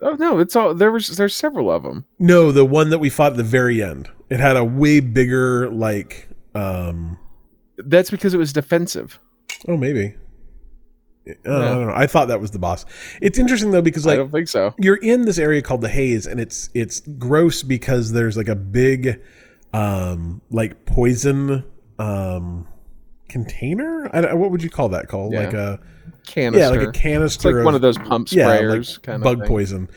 [0.00, 1.08] Oh no, it's all there was.
[1.16, 2.04] There's several of them.
[2.18, 4.08] No, the one that we fought at the very end.
[4.30, 6.28] It had a way bigger like.
[6.54, 7.18] um
[7.78, 9.18] That's because it was defensive.
[9.66, 10.14] Oh, maybe.
[11.26, 11.92] Uh, I don't know.
[11.94, 12.84] I thought that was the boss.
[13.22, 14.74] It's interesting though because like I don't think so.
[14.78, 18.54] you're in this area called the haze and it's it's gross because there's like a
[18.54, 19.22] big
[19.72, 21.64] um like poison
[21.98, 22.68] um
[23.34, 24.08] container?
[24.12, 25.40] I don't, what would you call that called Yeah.
[25.44, 25.80] like a
[26.26, 26.58] Canister.
[26.60, 29.42] yeah like a it's canister like one of those pump yeah sprayers like kind bug
[29.42, 29.88] of poison.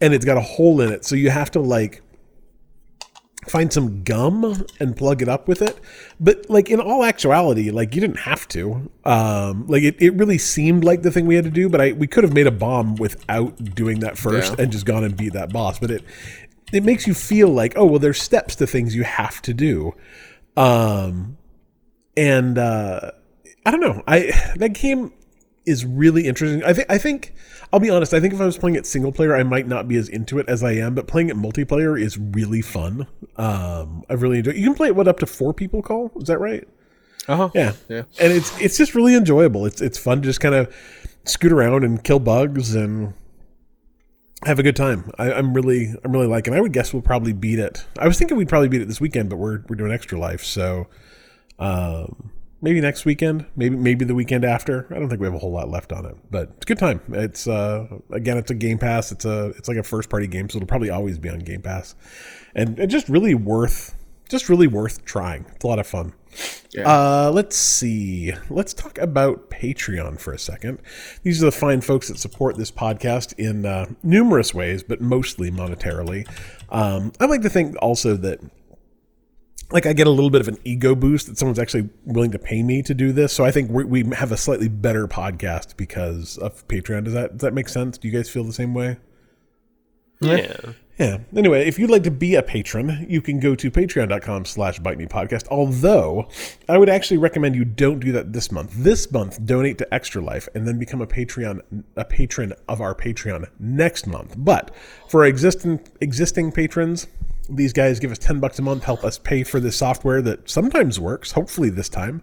[0.00, 2.02] And it's got a hole in it so you have to like
[3.46, 5.78] find some gum and plug it up with it.
[6.18, 8.90] But like in all actuality like you didn't have to.
[9.04, 11.92] Um like it, it really seemed like the thing we had to do but i
[11.92, 14.62] we could have made a bomb without doing that first Yeah.
[14.64, 15.78] and just gone and beat that boss.
[15.78, 16.02] But it
[16.72, 19.94] it makes you feel like oh well there's steps to things you have to do.
[20.56, 21.36] Um
[22.16, 23.10] and uh
[23.64, 24.02] i don't know.
[24.06, 25.12] I that game
[25.64, 26.62] is really interesting.
[26.64, 27.34] I think i think
[27.72, 29.88] i'll be honest i think if i was playing it single player i might not
[29.88, 33.06] be as into it as i am but playing it multiplayer is really fun.
[33.36, 36.12] Um i really enjoy you can play it what up to four people call?
[36.16, 36.66] Is that right?
[37.28, 37.50] Uh-huh.
[37.54, 37.72] yeah.
[37.88, 38.02] Yeah.
[38.20, 39.66] and it's it's just really enjoyable.
[39.66, 40.72] It's it's fun to just kind of
[41.24, 43.14] scoot around and kill bugs and
[44.44, 45.10] have a good time.
[45.18, 47.84] I, i'm really i'm really liking i would guess we'll probably beat it.
[47.98, 50.44] I was thinking we'd probably beat it this weekend but we're we're doing extra life
[50.44, 50.86] so
[51.58, 52.30] um
[52.62, 54.86] maybe next weekend maybe maybe the weekend after.
[54.90, 56.78] I don't think we have a whole lot left on it but it's a good
[56.78, 57.00] time.
[57.08, 59.12] It's uh again it's a game pass.
[59.12, 61.62] It's a it's like a first party game so it'll probably always be on game
[61.62, 61.94] pass.
[62.54, 63.94] And it's just really worth
[64.28, 65.46] just really worth trying.
[65.54, 66.12] It's a lot of fun.
[66.84, 68.32] Uh, let's see.
[68.50, 70.78] Let's talk about Patreon for a second.
[71.22, 75.50] These are the fine folks that support this podcast in uh, numerous ways, but mostly
[75.50, 76.28] monetarily.
[76.68, 78.40] Um, I like to think also that,
[79.70, 82.38] like, I get a little bit of an ego boost that someone's actually willing to
[82.38, 83.32] pay me to do this.
[83.32, 87.04] So I think we, we have a slightly better podcast because of Patreon.
[87.04, 87.98] Does that does that make sense?
[87.98, 88.98] Do you guys feel the same way?
[90.20, 90.56] Yeah.
[90.98, 91.18] Yeah.
[91.36, 94.96] Anyway, if you'd like to be a patron, you can go to patreon.com slash bite
[94.96, 95.46] me podcast.
[95.50, 96.28] Although
[96.70, 98.72] I would actually recommend you don't do that this month.
[98.72, 101.60] This month, donate to Extra Life and then become a Patreon
[101.96, 104.36] a patron of our Patreon next month.
[104.38, 104.74] But
[105.08, 107.08] for existing existing patrons,
[107.48, 110.48] these guys give us 10 bucks a month, help us pay for this software that
[110.48, 112.22] sometimes works, hopefully this time.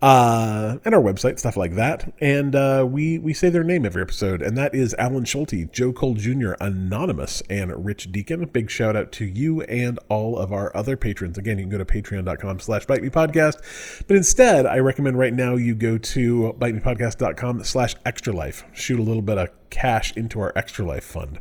[0.00, 2.14] Uh, and our website, stuff like that.
[2.20, 5.92] And uh, we we say their name every episode, and that is Alan Schulte, Joe
[5.92, 8.44] Cole Jr., Anonymous, and Rich Deacon.
[8.46, 11.36] Big shout out to you and all of our other patrons.
[11.36, 14.04] Again, you can go to patreon.com slash bite me podcast.
[14.06, 18.64] But instead, I recommend right now you go to bitemepodcast.com slash extra life.
[18.72, 21.40] Shoot a little bit of cash into our extra life fund.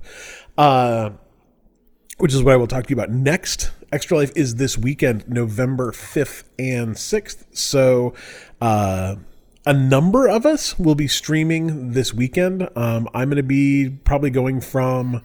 [0.58, 1.12] Uh
[2.18, 3.72] which is what I will talk to you about next.
[3.92, 7.46] Extra Life is this weekend, November 5th and 6th.
[7.52, 8.14] So,
[8.60, 9.16] uh,
[9.66, 12.70] a number of us will be streaming this weekend.
[12.76, 15.22] Um, I'm going to be probably going from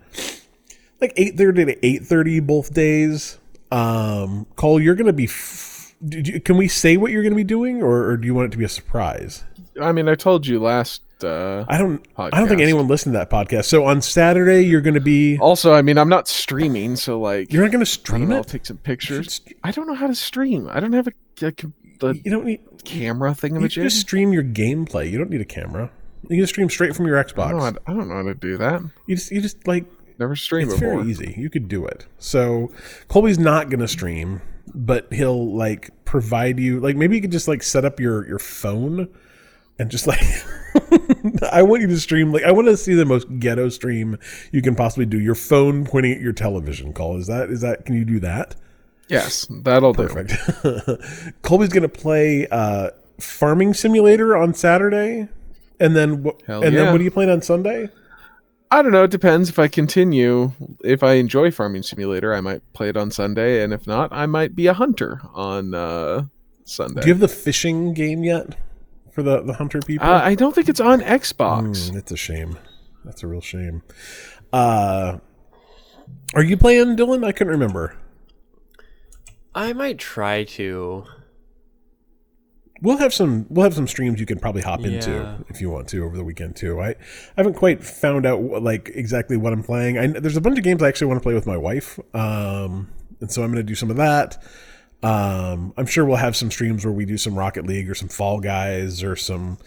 [1.01, 3.39] like 8.30 to 8.30 both days.
[3.71, 5.25] Um, Cole, you're going to be...
[5.25, 8.35] F- you, can we say what you're going to be doing, or, or do you
[8.35, 9.45] want it to be a surprise?
[9.81, 11.03] I mean, I told you last.
[11.25, 12.05] Uh, I don't.
[12.17, 13.65] I don't think anyone listened to that podcast.
[13.67, 15.39] So on Saturday, you're going to be.
[15.39, 18.45] also, I mean, I'm not streaming, so like, You're not going to stream know, I'll
[18.45, 19.41] take some pictures.
[19.47, 20.69] should- I don't know how to stream.
[20.71, 21.13] I don't have a,
[21.47, 21.53] a
[22.01, 22.61] the You don't need.
[22.85, 23.83] camera You can thingamajig.
[23.83, 25.11] just stream your gameplay.
[25.11, 25.91] You don't need a camera.
[26.29, 27.51] You can stream straight from your I Xbox.
[27.51, 28.81] don't, know how to, I don't know how to do that.
[29.07, 29.85] You just, you just like
[30.19, 30.99] Never stream it's before.
[30.99, 31.35] very easy.
[31.37, 32.07] You could do it.
[32.19, 32.71] So
[33.09, 34.41] Colby's not gonna stream,
[34.75, 38.39] but he'll like provide you like maybe you could just like set up your your
[38.39, 39.09] phone
[39.79, 40.21] and just like
[41.53, 44.19] I want you to stream like I want to see the most ghetto stream
[44.51, 45.19] you can possibly do.
[45.19, 46.93] Your phone pointing at your television.
[46.93, 48.57] Call is that is that can you do that?
[49.09, 50.09] Yes, that'll do.
[50.09, 51.43] Perfect.
[51.43, 55.29] Colby's gonna play uh, Farming Simulator on Saturday,
[55.79, 56.71] and then wh- and yeah.
[56.71, 57.91] then what are you playing on Sunday?
[58.71, 59.05] I don't know.
[59.05, 59.51] It depends.
[59.51, 63.75] If I continue, if I enjoy Farming Simulator, I might play it on Sunday, and
[63.75, 66.25] if not, I might be a hunter on uh,
[66.65, 67.03] Sunday.
[67.03, 68.57] Do you have the fishing game yet
[69.13, 70.07] for the the hunter people?
[70.09, 71.91] uh, I don't think it's on Xbox.
[71.91, 72.59] Mm, it's a shame.
[73.05, 73.83] That's a real shame.
[74.53, 75.19] Uh,
[76.35, 77.25] are you playing Dylan?
[77.25, 77.97] I couldn't remember.
[79.55, 81.05] I might try to.
[82.81, 84.89] we'll have some we'll have some streams you can probably hop Yeah.
[84.93, 86.81] into if you want to over the weekend too.
[86.81, 86.97] I, I
[87.37, 89.99] haven't quite found out what, like exactly what I'm playing.
[89.99, 92.91] I, there's a bunch of games I actually want to play with my wife, um,
[93.21, 94.43] and so I'm going to do some of that.
[95.03, 98.09] Um, I'm sure we'll have some streams where we do some Rocket League or some
[98.09, 99.59] Fall Guys or some.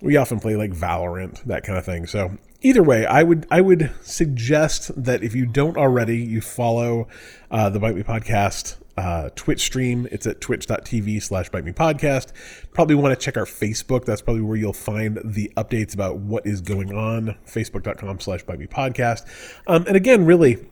[0.00, 2.06] We often play like Valorant, that kind of thing.
[2.06, 7.08] So either way, I would I would suggest that if you don't already, you follow
[7.50, 10.08] uh, the Bite Me Podcast uh, Twitch stream.
[10.10, 12.32] It's at twitch.tv slash bite me podcast.
[12.72, 14.04] Probably want to check our Facebook.
[14.04, 17.36] That's probably where you'll find the updates about what is going on.
[17.46, 19.24] Facebook.com slash bite me podcast.
[19.68, 20.66] Um, and again, really,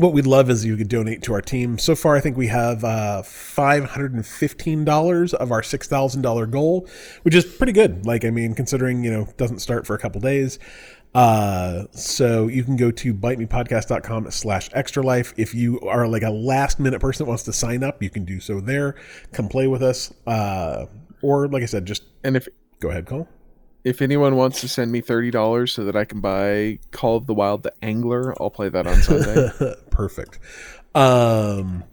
[0.00, 1.78] what we'd love is you could donate to our team.
[1.78, 6.88] So far, I think we have uh, $515 of our $6,000 goal,
[7.22, 8.06] which is pretty good.
[8.06, 10.58] Like, I mean, considering, you know, it doesn't start for a couple days.
[11.12, 15.34] Uh, so you can go to bitemepodcast.com slash extra life.
[15.36, 18.24] If you are like a last minute person that wants to sign up, you can
[18.24, 18.94] do so there.
[19.32, 20.12] Come play with us.
[20.26, 20.86] Uh,
[21.22, 22.46] or like I said, just And if
[22.78, 23.28] go ahead, Cole.
[23.82, 27.26] if anyone wants to send me thirty dollars so that I can buy Call of
[27.26, 29.50] the Wild: The Angler, I'll play that on Sunday.
[30.00, 30.38] Perfect.
[30.94, 31.84] Um,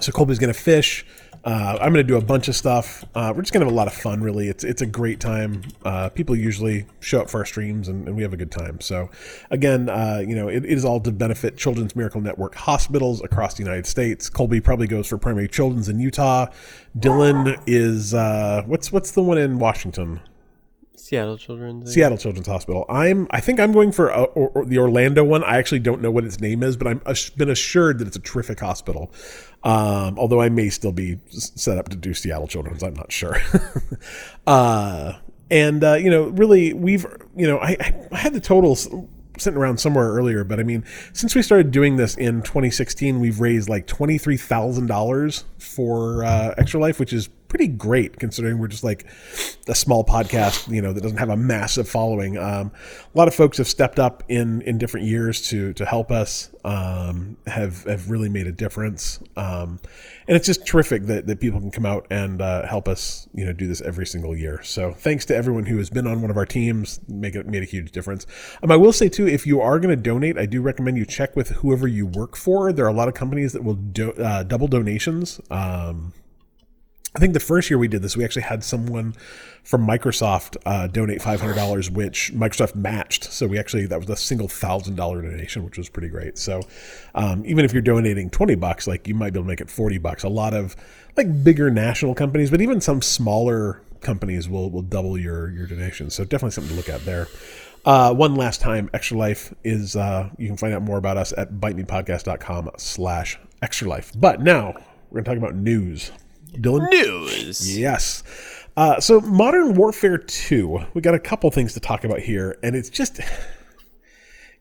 [0.00, 1.04] so Colby's gonna fish.
[1.44, 3.04] Uh, I'm gonna do a bunch of stuff.
[3.14, 4.22] Uh, we're just gonna have a lot of fun.
[4.22, 5.60] Really, it's it's a great time.
[5.84, 8.80] Uh, people usually show up for our streams, and, and we have a good time.
[8.80, 9.10] So,
[9.50, 13.52] again, uh, you know, it, it is all to benefit Children's Miracle Network hospitals across
[13.52, 14.30] the United States.
[14.30, 16.46] Colby probably goes for Primary Children's in Utah.
[16.98, 20.20] Dylan is uh, what's what's the one in Washington?
[21.06, 21.94] Seattle Children's.
[21.94, 22.84] Seattle Children's Hospital.
[22.88, 23.28] I'm.
[23.30, 25.44] I think I'm going for uh, or, or the Orlando one.
[25.44, 28.16] I actually don't know what its name is, but I'm ass- been assured that it's
[28.16, 29.12] a terrific hospital.
[29.62, 32.82] Um, although I may still be set up to do Seattle Children's.
[32.82, 33.36] I'm not sure.
[34.48, 35.12] uh,
[35.48, 37.76] and uh, you know, really, we've you know, I,
[38.10, 38.88] I had the totals
[39.38, 43.38] sitting around somewhere earlier, but I mean, since we started doing this in 2016, we've
[43.38, 48.58] raised like twenty three thousand dollars for uh, Extra Life, which is pretty great considering
[48.58, 49.06] we're just like
[49.68, 52.36] a small podcast, you know, that doesn't have a massive following.
[52.36, 52.72] Um,
[53.14, 56.50] a lot of folks have stepped up in in different years to to help us,
[56.64, 59.80] um, have have really made a difference, um,
[60.28, 63.44] and it's just terrific that that people can come out and uh, help us, you
[63.44, 64.62] know, do this every single year.
[64.62, 67.62] So thanks to everyone who has been on one of our teams, make it made
[67.62, 68.26] a huge difference.
[68.62, 71.06] Um, I will say too, if you are going to donate, I do recommend you
[71.06, 72.72] check with whoever you work for.
[72.72, 75.40] There are a lot of companies that will do, uh, double donations.
[75.50, 76.12] Um,
[77.16, 79.14] I think the first year we did this, we actually had someone
[79.64, 83.32] from Microsoft uh, donate five hundred dollars, which Microsoft matched.
[83.32, 86.36] So we actually that was a single thousand dollar donation, which was pretty great.
[86.36, 86.60] So
[87.14, 89.70] um, even if you're donating twenty bucks, like you might be able to make it
[89.70, 90.24] forty bucks.
[90.24, 90.76] A lot of
[91.16, 96.10] like bigger national companies, but even some smaller companies will will double your your donation.
[96.10, 97.28] So definitely something to look at there.
[97.86, 101.32] Uh, one last time, Extra Life is uh, you can find out more about us
[101.34, 104.12] at bitemepodcast.com slash extra life.
[104.14, 104.74] But now
[105.10, 106.10] we're gonna talk about news.
[106.62, 106.88] Dylan?
[106.90, 107.78] News.
[107.78, 108.22] Yes.
[108.76, 112.76] Uh, so, Modern Warfare 2, we got a couple things to talk about here, and
[112.76, 113.20] it's just.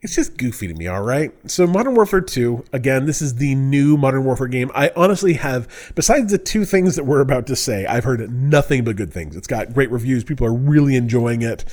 [0.01, 1.31] It's just goofy to me, all right?
[1.49, 4.69] So, Modern Warfare 2, again, this is the new Modern Warfare game.
[4.75, 8.83] I honestly have, besides the two things that we're about to say, I've heard nothing
[8.83, 9.35] but good things.
[9.35, 10.23] It's got great reviews.
[10.23, 11.65] People are really enjoying it.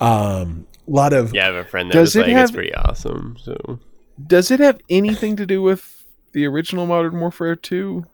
[0.00, 1.34] Um, a lot of.
[1.34, 3.36] Yeah, I have a friend that Does was it like, it's pretty awesome.
[3.42, 3.80] So
[4.24, 8.04] Does it have anything to do with the original Modern Warfare 2?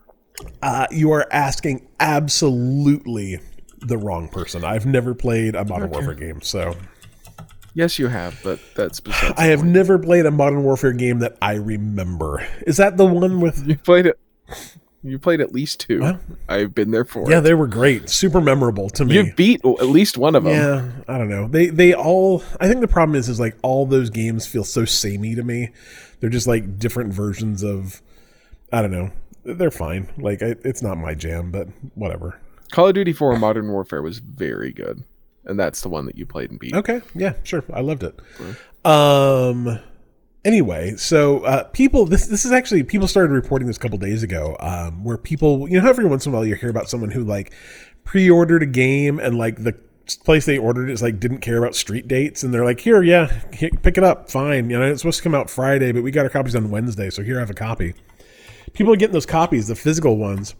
[0.63, 3.39] Uh, you are asking absolutely
[3.81, 4.65] the wrong person.
[4.65, 6.75] I've never played a Modern Warfare game, so.
[7.75, 9.35] Yes, you have, but that's besides.
[9.37, 12.47] I have never played a Modern Warfare game that I remember.
[12.67, 13.67] Is that the one with?
[13.67, 14.19] You played it.
[15.03, 16.19] You played at least two.
[16.49, 17.43] I've been there for Yeah, it.
[17.43, 19.15] they were great, super memorable to me.
[19.15, 20.55] You beat at least one of them.
[20.55, 21.47] yeah, I don't know.
[21.49, 22.43] They they all.
[22.61, 25.71] I think the problem is is like all those games feel so samey to me.
[26.21, 28.01] They're just like different versions of.
[28.73, 29.11] I don't know.
[29.47, 30.09] They're fine.
[30.19, 32.41] Like I, it's not my jam, but whatever.
[32.73, 35.05] Call of Duty 4 Modern Warfare was very good.
[35.45, 36.75] And that's the one that you played and beat.
[36.75, 37.63] Okay, yeah, sure.
[37.73, 38.19] I loved it.
[38.85, 39.79] Um
[40.45, 44.25] anyway, so uh people this this is actually people started reporting this a couple days
[44.25, 47.13] ago um where people, you know, every once in a while you hear about someone
[47.13, 47.53] who like
[48.03, 49.77] pre-ordered a game and like the
[50.25, 53.43] place they ordered is like didn't care about street dates and they're like, "Here, yeah,
[53.51, 54.31] pick it up.
[54.31, 54.71] Fine.
[54.71, 57.11] You know, it's supposed to come out Friday, but we got our copies on Wednesday,
[57.11, 57.95] so here I have a copy."
[58.77, 60.55] People are getting those copies, the physical ones,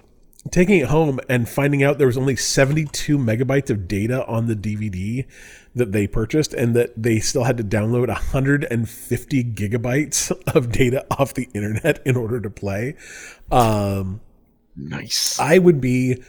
[0.51, 4.57] taking it home and finding out there was only 72 megabytes of data on the
[4.57, 5.27] DVD
[5.75, 11.35] that they purchased and that they still had to download 150 gigabytes of data off
[11.35, 12.97] the internet in order to play.
[13.51, 14.21] Um,
[14.77, 15.39] Nice.
[15.41, 16.23] I would be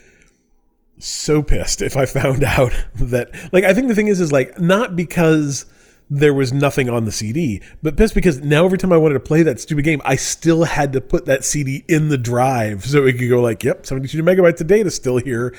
[0.99, 4.59] so pissed if I found out that like I think the thing is is like
[4.59, 5.65] not because
[6.09, 9.19] there was nothing on the CD, but pissed because now every time I wanted to
[9.19, 13.05] play that stupid game, I still had to put that CD in the drive so
[13.05, 15.53] it could go like, yep, 72 megabytes of data still here.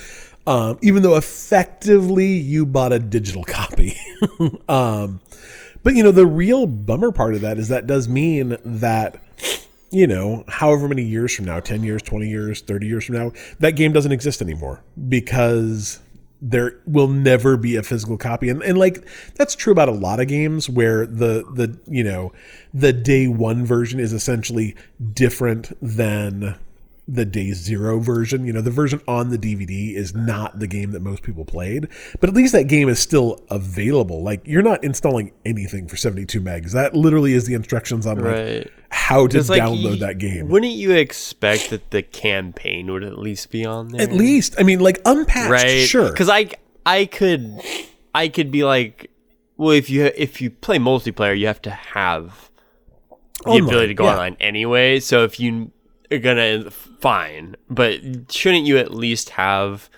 [0.46, 3.94] Um, even though effectively you bought a digital copy.
[4.68, 5.20] um,
[5.82, 9.22] but you know, the real bummer part of that is that does mean that
[9.90, 13.32] you know, however many years from now, 10 years, 20 years, 30 years from now,
[13.60, 16.00] that game doesn't exist anymore because
[16.40, 18.48] there will never be a physical copy.
[18.48, 22.32] And, and like, that's true about a lot of games where the, the, you know,
[22.72, 24.76] the day one version is essentially
[25.14, 26.56] different than
[27.08, 28.46] the day zero version.
[28.46, 31.88] You know, the version on the DVD is not the game that most people played,
[32.20, 34.22] but at least that game is still available.
[34.22, 36.72] Like you're not installing anything for 72 megs.
[36.72, 38.70] That literally is the instructions on Right.
[38.90, 40.48] how to like, download that game.
[40.48, 44.02] Wouldn't you expect that the campaign would at least be on there?
[44.02, 45.86] At least, I mean, like unpatched, right?
[45.86, 46.10] sure.
[46.10, 46.50] Because I
[46.84, 47.60] I could
[48.14, 49.10] I could be like,
[49.56, 52.50] well, if you if you play multiplayer, you have to have
[53.44, 54.12] the Online, ability to go yeah.
[54.12, 55.00] online anyway.
[55.00, 55.70] So if you
[56.10, 58.00] are gonna fine, but
[58.30, 59.88] shouldn't you at least have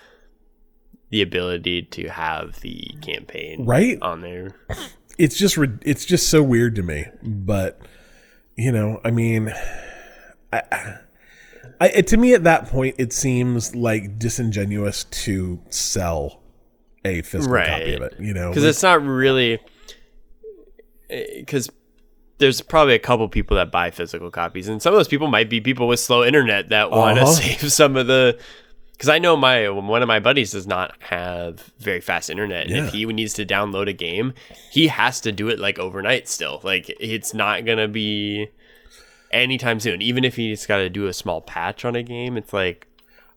[1.09, 3.97] the ability to have the campaign Right?
[4.01, 4.55] on there?
[5.17, 7.05] it's just it's just so weird to me.
[7.23, 7.79] But
[8.55, 9.53] you know, I mean,
[10.53, 10.97] I,
[11.79, 16.41] I, to me at that point, it seems like disingenuous to sell
[17.03, 18.15] a physical copy of it.
[18.19, 19.59] You know, because Like, it's not really
[21.09, 21.69] eh, because
[22.41, 25.49] there's probably a couple people that buy physical copies and some of those people might
[25.49, 27.31] be people with slow internet that want to Uh-huh.
[27.59, 28.37] save some of the
[28.93, 32.75] because i know my one of my buddies does not have very fast internet and
[32.75, 32.85] Yeah.
[32.87, 34.33] if he needs to download a game
[34.71, 38.49] he has to do it like overnight still like it's not gonna be
[39.31, 42.51] anytime soon even if he's got to do a small patch on a game it's
[42.53, 42.87] like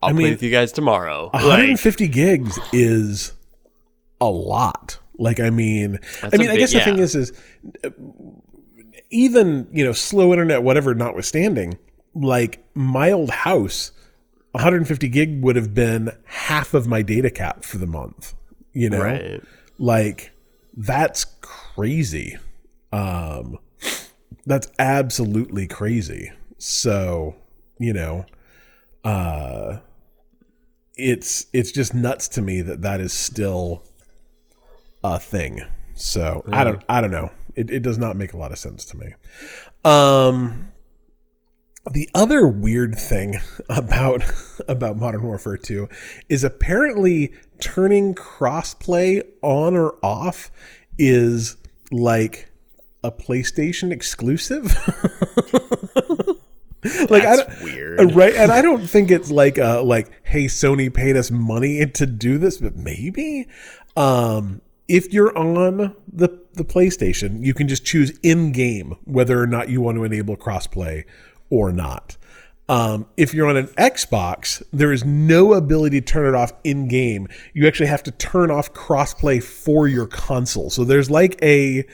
[0.03, 3.31] i'll I play mean, with you guys tomorrow like 150 gigs is
[4.21, 4.97] a lot.
[5.17, 7.31] Like, I mean, I mean, I guess the thing is, is
[7.83, 7.89] uh,
[9.15, 11.77] even you know, slow internet, whatever, notwithstanding,
[12.13, 13.91] like my old house,
[14.51, 18.33] 150 gig would have been half of my data cap for the month.
[18.73, 19.41] You know, right
[19.77, 20.31] like
[20.75, 22.37] that's crazy.
[22.91, 23.59] Um,
[24.45, 26.31] that's absolutely crazy.
[26.57, 27.35] So,
[27.79, 28.25] you know,
[29.03, 29.79] uh,
[30.95, 33.83] it's it's just nuts to me that that is still
[35.03, 35.61] a thing.
[35.93, 37.31] So I don't I don't know.
[37.55, 39.13] It it does not make a lot of sense to me.
[39.83, 40.71] Um,
[41.91, 43.35] the other weird thing
[43.69, 44.23] about
[44.67, 45.87] about Modern Warfare 2
[46.29, 50.51] is apparently turning crossplay on or off
[50.97, 51.57] is
[51.91, 52.49] like
[53.03, 54.65] a PlayStation exclusive.
[57.09, 60.11] like I that's don't, weird uh, right and i don't think it's like uh like
[60.23, 63.47] hey sony paid us money to do this but maybe
[63.97, 69.47] um if you're on the the playstation you can just choose in game whether or
[69.47, 71.03] not you want to enable crossplay
[71.49, 72.17] or not
[72.67, 76.87] um, if you're on an Xbox, there is no ability to turn it off in
[76.87, 77.27] game.
[77.53, 80.69] You actually have to turn off crossplay for your console.
[80.71, 81.85] So there's like a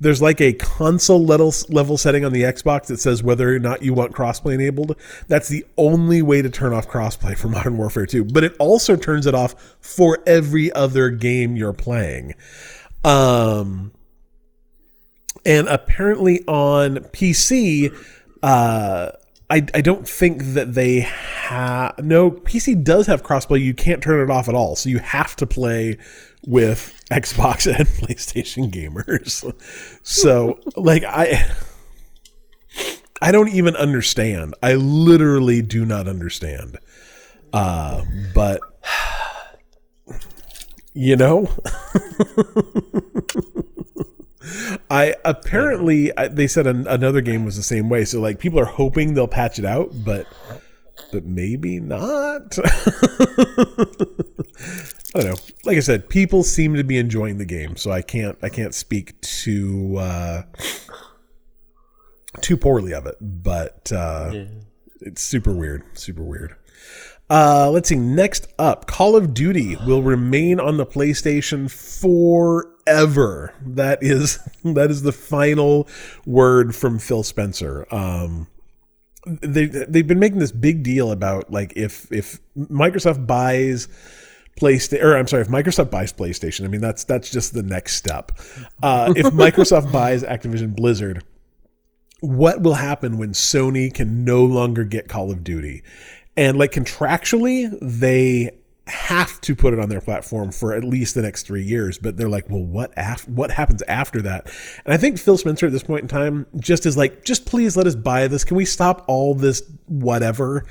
[0.00, 3.82] there's like a console level level setting on the Xbox that says whether or not
[3.82, 4.96] you want crossplay enabled.
[5.28, 8.26] That's the only way to turn off crossplay for Modern Warfare 2.
[8.26, 12.34] But it also turns it off for every other game you're playing.
[13.02, 13.92] Um,
[15.48, 17.90] and apparently on PC,
[18.42, 19.10] uh,
[19.48, 21.98] I, I don't think that they have.
[22.04, 23.62] No, PC does have crossplay.
[23.62, 24.76] You can't turn it off at all.
[24.76, 25.96] So you have to play
[26.46, 29.50] with Xbox and PlayStation gamers.
[30.02, 31.50] So, like, I.
[33.20, 34.54] I don't even understand.
[34.62, 36.78] I literally do not understand.
[37.52, 38.60] Uh, but
[40.94, 41.46] you know,
[44.98, 48.04] I apparently I, they said an, another game was the same way.
[48.04, 50.26] So like people are hoping they'll patch it out, but
[51.12, 52.58] but maybe not.
[55.14, 55.36] I don't know.
[55.64, 58.74] Like I said, people seem to be enjoying the game, so I can't I can't
[58.74, 60.42] speak too uh,
[62.40, 63.16] too poorly of it.
[63.20, 64.32] But uh,
[65.00, 66.56] it's super weird, super weird.
[67.30, 67.96] Uh, let's see.
[67.96, 73.54] Next up, Call of Duty will remain on the PlayStation forever.
[73.60, 75.88] That is that is the final
[76.24, 77.86] word from Phil Spencer.
[77.90, 78.48] Um,
[79.26, 83.88] they they've been making this big deal about like if if Microsoft buys
[84.58, 87.96] PlayStation, or I'm sorry, if Microsoft buys PlayStation, I mean that's that's just the next
[87.96, 88.32] step.
[88.82, 91.24] Uh, if Microsoft buys Activision Blizzard,
[92.20, 95.82] what will happen when Sony can no longer get Call of Duty?
[96.38, 98.52] And like contractually, they
[98.86, 101.98] have to put it on their platform for at least the next three years.
[101.98, 104.46] But they're like, well, what af- what happens after that?
[104.84, 107.76] And I think Phil Spencer at this point in time just is like, just please
[107.76, 108.44] let us buy this.
[108.44, 110.64] Can we stop all this whatever?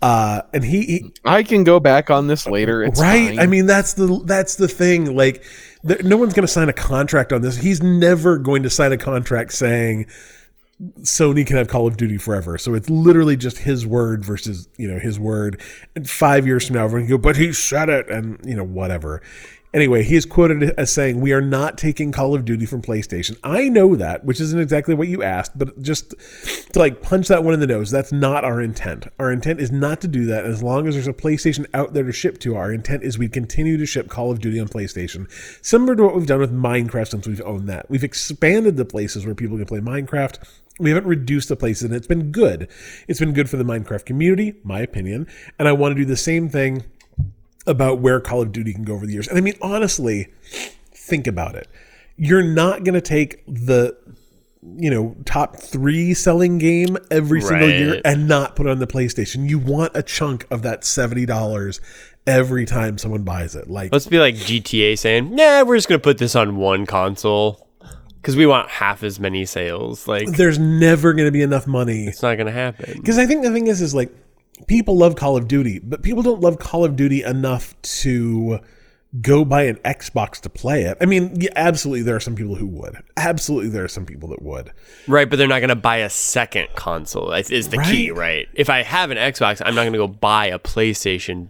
[0.00, 2.84] Uh, and he, he I can go back on this later.
[2.84, 3.30] It's right.
[3.30, 3.40] fine.
[3.40, 5.16] I mean, that's the that's the thing.
[5.16, 5.42] Like,
[5.82, 7.56] there, no one's going to sign a contract on this.
[7.56, 10.06] He's never going to sign a contract saying
[11.00, 12.56] Sony can have Call of Duty forever.
[12.56, 15.60] So it's literally just his word versus you know his word.
[15.96, 18.64] And five years from now, everyone can go, but he said it, and you know
[18.64, 19.20] whatever.
[19.74, 23.36] Anyway, he is quoted as saying, "We are not taking Call of Duty from PlayStation."
[23.44, 26.14] I know that, which isn't exactly what you asked, but just
[26.72, 29.08] to like punch that one in the nose, that's not our intent.
[29.18, 30.46] Our intent is not to do that.
[30.46, 33.28] As long as there's a PlayStation out there to ship to, our intent is we
[33.28, 35.26] continue to ship Call of Duty on PlayStation,
[35.60, 37.90] similar to what we've done with Minecraft since we've owned that.
[37.90, 40.38] We've expanded the places where people can play Minecraft.
[40.80, 42.68] We haven't reduced the places, and it's been good.
[43.06, 45.26] It's been good for the Minecraft community, my opinion.
[45.58, 46.84] And I want to do the same thing
[47.68, 49.28] about where Call of Duty can go over the years.
[49.28, 50.32] And I mean, honestly,
[50.92, 51.68] think about it.
[52.16, 53.96] You're not going to take the
[54.76, 58.86] you know top three selling game every single year and not put it on the
[58.86, 59.48] PlayStation.
[59.48, 61.80] You want a chunk of that seventy dollars
[62.26, 63.70] every time someone buys it.
[63.70, 67.68] Like Let's be like GTA saying, "Nah, we're just gonna put this on one console
[68.16, 72.06] because we want half as many sales." Like there's never going to be enough money
[72.06, 72.94] it's not gonna happen.
[72.96, 74.12] Because I think the thing is, is like
[74.66, 78.58] people love Call of Duty, but people don't love Call of Duty enough to
[79.22, 80.98] go buy an Xbox to play it.
[81.00, 82.96] I mean, yeah, absolutely, there are some people who would.
[83.16, 84.70] Absolutely, there are some people that would.
[85.06, 87.32] Right, but they're not gonna buy a second console.
[87.32, 88.18] Is is the key, Right.
[88.18, 88.48] right?
[88.54, 91.48] If I have an Xbox, I'm not gonna go buy a PlayStation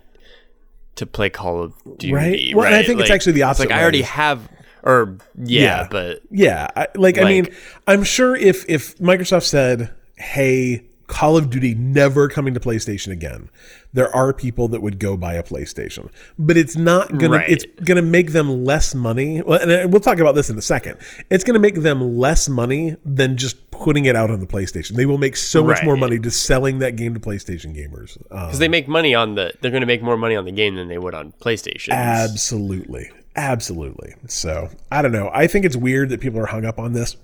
[0.96, 2.12] to play Call of Duty.
[2.12, 2.54] Right.
[2.54, 2.86] Well, and I right?
[2.86, 4.48] think it's actually the opposite Like I already have,
[4.84, 5.88] or yeah, Yeah.
[5.90, 7.48] but Yeah, I, like, I mean,
[7.88, 13.50] I'm sure if if Microsoft said, "Hey, Call of Duty never coming to PlayStation again,"
[13.92, 17.38] there are people that would go buy a PlayStation, but it's not gonna.
[17.38, 17.50] Right.
[17.50, 19.42] It's gonna make them less money.
[19.42, 20.98] Well, and uh, we'll talk about this in a second.
[21.30, 24.92] It's gonna make them less money than just putting it out on the PlayStation.
[24.92, 28.16] They will make so much more money just selling that game to PlayStation gamers.
[28.30, 30.76] Um, because they make money on the, they're gonna make more money on the game
[30.76, 31.90] than they would on PlayStation.
[31.90, 33.10] Absolutely.
[33.36, 34.14] Absolutely.
[34.26, 35.30] So I don't know.
[35.32, 37.16] I think it's weird that people are hung up on this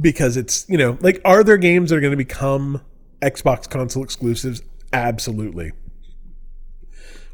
[0.00, 2.80] because it's, you know, like, are there games that are going to become
[3.22, 4.62] Xbox console exclusives?
[4.92, 5.72] Absolutely.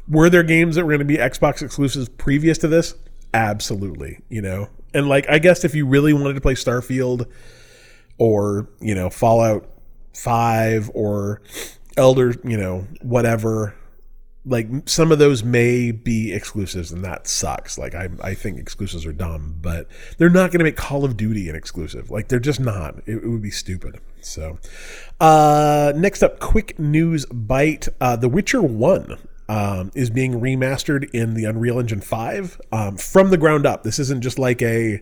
[0.07, 2.95] Were there games that were going to be Xbox exclusives previous to this?
[3.33, 4.19] Absolutely.
[4.29, 7.29] You know, and like, I guess if you really wanted to play Starfield
[8.17, 9.69] or, you know, Fallout
[10.13, 11.41] 5 or
[11.97, 13.75] Elder, you know, whatever,
[14.47, 17.77] like some of those may be exclusives and that sucks.
[17.77, 19.87] Like i, I think exclusives are dumb but
[20.17, 22.09] they're not going to make call of duty an exclusive.
[22.09, 22.97] Like they're just not.
[23.05, 23.99] It, it would be stupid.
[24.21, 24.59] So
[25.19, 29.17] uh next up quick news bite uh the witcher 1
[29.49, 33.83] um, is being remastered in the unreal engine 5 um, from the ground up.
[33.83, 35.01] This isn't just like a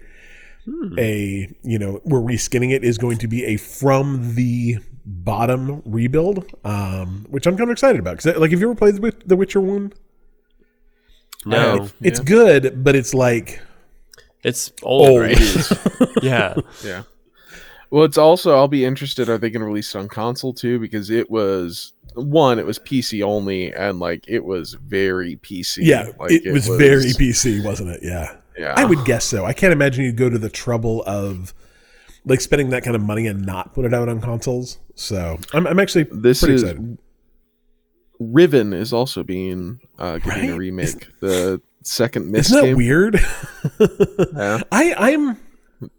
[0.97, 6.45] a you know we're reskinning it is going to be a from the bottom rebuild
[6.63, 9.35] um which i'm kind of excited about because like have you ever played the, the
[9.35, 9.93] witcher one
[11.45, 13.61] no, it's good but it's like
[14.43, 15.21] it's old, Old.
[15.21, 15.71] right?
[16.21, 16.53] yeah,
[16.83, 17.03] Yeah.
[17.89, 19.29] Well, it's also I'll be interested.
[19.29, 20.79] Are they going to release it on console too?
[20.79, 25.77] Because it was one, it was PC only, and like it was very PC.
[25.81, 29.53] yeah like, it, was, very pc wasn't it yeah Yeah, i would guess so i
[29.53, 31.53] can't imagine you'd go to the trouble of
[32.25, 35.65] like spending that kind of money and not put it out on consoles so i'm,
[35.67, 36.97] I'm actually This is excited
[38.19, 40.57] Riven is also being uh, getting a Right?
[40.57, 41.07] remake.
[41.19, 42.77] the second Myst isn't that game.
[42.77, 43.19] weird
[44.35, 44.61] Yeah.
[44.71, 45.37] i i'm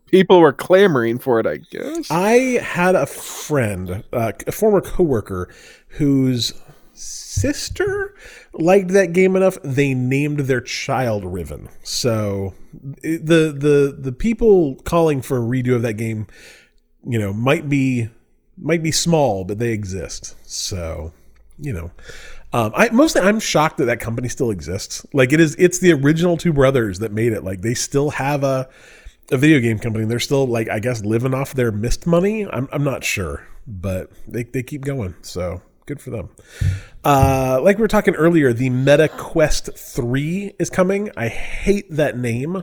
[0.09, 1.47] People were clamoring for it.
[1.49, 2.09] I guess.
[2.13, 5.53] I had a friend, uh, a former coworker,
[5.89, 6.53] whose
[6.93, 8.15] sister
[8.59, 11.69] liked that game enough they named their child Riven.
[11.83, 12.55] So
[13.03, 16.27] the the the people calling for a redo of that game,
[17.07, 18.09] you know, might be
[18.59, 20.37] might be small, but they exist.
[20.49, 21.13] So
[21.59, 21.91] you know.
[22.53, 25.05] Um, I mostly I'm shocked that that company still exists.
[25.13, 27.45] Like it is, it's the original two brothers that made it.
[27.45, 28.69] Like they still have a
[29.31, 30.05] a video game company.
[30.07, 32.47] They're still like I guess living off their Myst money.
[32.47, 35.17] I'm I'm not sure, but they they keep going.
[35.23, 36.31] So good for them.
[37.05, 41.11] Uh, like we were talking earlier, the Meta Quest Three is coming.
[41.17, 42.63] I hate that name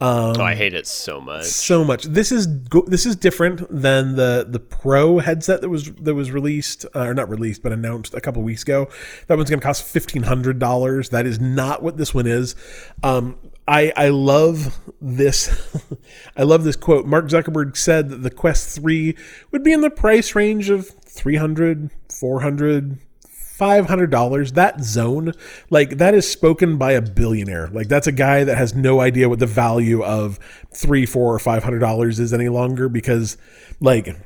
[0.00, 1.44] oh, I hate it so much.
[1.44, 2.04] so much.
[2.04, 6.30] This is go- this is different than the the Pro headset that was that was
[6.30, 8.88] released uh, or not released but announced a couple weeks ago.
[9.26, 11.10] That one's going to cost fifteen hundred dollars.
[11.10, 12.54] That is not what this one is.
[13.02, 13.36] Um,
[13.68, 15.76] I I love this.
[16.36, 17.06] I love this quote.
[17.06, 19.16] Mark Zuckerberg said that the Quest Three
[19.50, 20.90] would be in the price range of
[21.20, 22.98] 300 400
[23.28, 25.34] five hundred dollars that zone
[25.68, 29.28] like that is spoken by a billionaire like that's a guy that has no idea
[29.28, 30.38] what the value of
[30.74, 33.36] three four or five hundred dollars is any longer because
[33.80, 34.16] like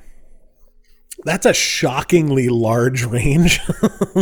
[1.25, 3.61] That's a shockingly large range.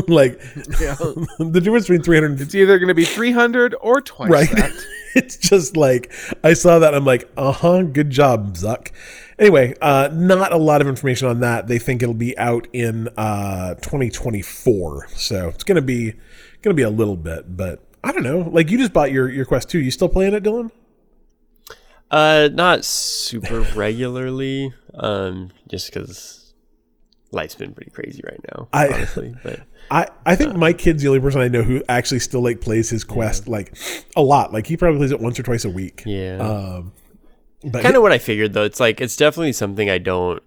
[0.08, 0.40] like
[0.80, 0.94] Yeah.
[1.38, 4.72] the difference between 300 It's either going to be 300 or twice right that.
[5.14, 6.12] it's just like
[6.44, 8.90] i saw that i'm like uh-huh good job zuck
[9.38, 13.08] anyway uh not a lot of information on that they think it'll be out in
[13.16, 16.14] uh 2024 so it's gonna be
[16.62, 19.44] gonna be a little bit but i don't know like you just bought your your
[19.44, 20.70] quest 2 you still playing it dylan
[22.10, 24.72] Uh, not super regularly.
[24.92, 26.52] Um, just because
[27.30, 28.68] life's been pretty crazy right now.
[28.70, 29.60] I- honestly, but
[29.90, 32.88] I, I think my kid's the only person I know who actually still like plays
[32.88, 33.76] his quest like
[34.16, 34.52] a lot.
[34.52, 36.02] Like he probably plays it once or twice a week.
[36.06, 36.92] yeah, Um,
[37.64, 38.64] but kind of what I figured though.
[38.64, 40.42] It's like it's definitely something I don't.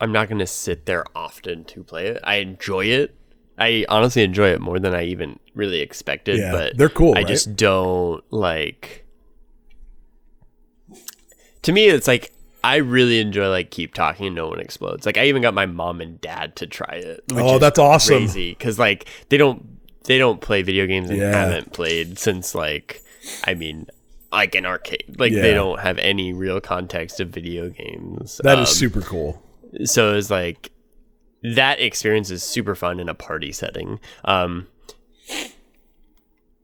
[0.00, 2.20] I'm not gonna sit there often to play it.
[2.22, 3.14] I enjoy it.
[3.58, 6.38] I honestly enjoy it more than I even really expected.
[6.38, 7.26] Yeah, but they're cool, I right?
[7.26, 9.04] just don't like.
[11.62, 12.32] To me, it's like
[12.68, 15.06] I really enjoy like keep talking and no one explodes.
[15.06, 17.24] Like I even got my mom and dad to try it.
[17.32, 18.18] Oh, that's awesome.
[18.18, 19.64] Crazy because like they don't
[20.04, 21.32] they don't play video games and Yeah.
[21.32, 23.02] haven't played since like
[23.44, 23.86] I mean
[24.30, 25.16] like an arcade.
[25.18, 25.42] Like Yeah.
[25.42, 28.40] they don't have any real context of video games.
[28.44, 29.42] that is Um, super cool.
[29.84, 30.70] so it's like
[31.42, 34.00] that experience is super fun in a party setting.
[34.24, 34.66] Um,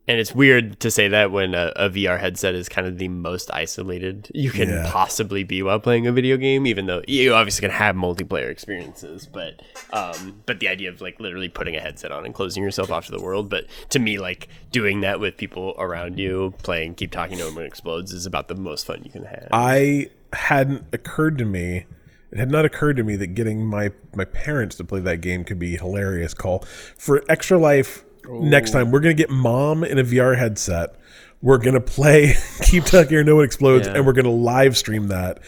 [0.06, 3.08] and it's weird to say that when a, a VR headset is kind of the
[3.08, 4.90] most isolated you can Yeah.
[4.90, 9.26] possibly be while playing a video game, even though you obviously can have multiplayer experiences.
[9.26, 12.90] But um, but the idea of like literally putting a headset on and closing yourself
[12.90, 13.48] off to the world.
[13.48, 17.54] But to me, like doing that with people around you, playing Keep Talking to them
[17.54, 19.48] when it Explodes is about the most fun you can have.
[19.52, 21.86] I hadn't occurred to me.
[22.30, 25.44] It had not occurred to me that getting my my parents to play that game
[25.44, 26.34] could be hilarious.
[26.34, 26.58] Call
[26.98, 28.90] for extra life next time.
[28.90, 30.94] We're gonna get mom in a VR headset.
[31.42, 33.94] We're gonna play Keep Talking or No One Explodes, Yeah.
[33.96, 35.40] and we're gonna live stream that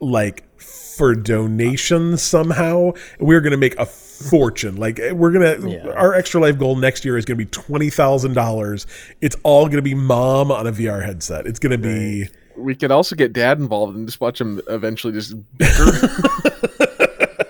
[0.00, 2.92] like for donations somehow.
[3.20, 4.76] We're gonna make a fortune.
[4.76, 5.88] Like eh, we're gonna Yeah.
[5.90, 8.86] our extra life goal next year is gonna be twenty thousand dollars.
[9.20, 11.46] It's all gonna be mom on a VR headset.
[11.46, 12.28] It's gonna be.
[12.56, 15.92] We could also get dad involved and just watch him eventually just bicker.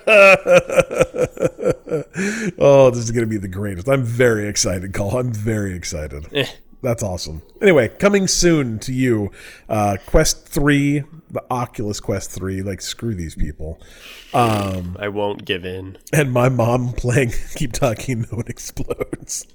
[2.59, 3.89] oh, this is going to be the greatest.
[3.89, 5.17] I'm very excited, Cole.
[5.17, 6.27] I'm very excited.
[6.83, 7.43] That's awesome.
[7.61, 9.33] Anyway, coming soon to you,
[9.69, 12.63] uh, Quest 3, the Oculus Quest 3.
[12.63, 13.81] Like, screw these people.
[14.35, 15.99] Um, I won't give in.
[16.13, 19.47] and my mom playing Keep Talking, No One Explodes.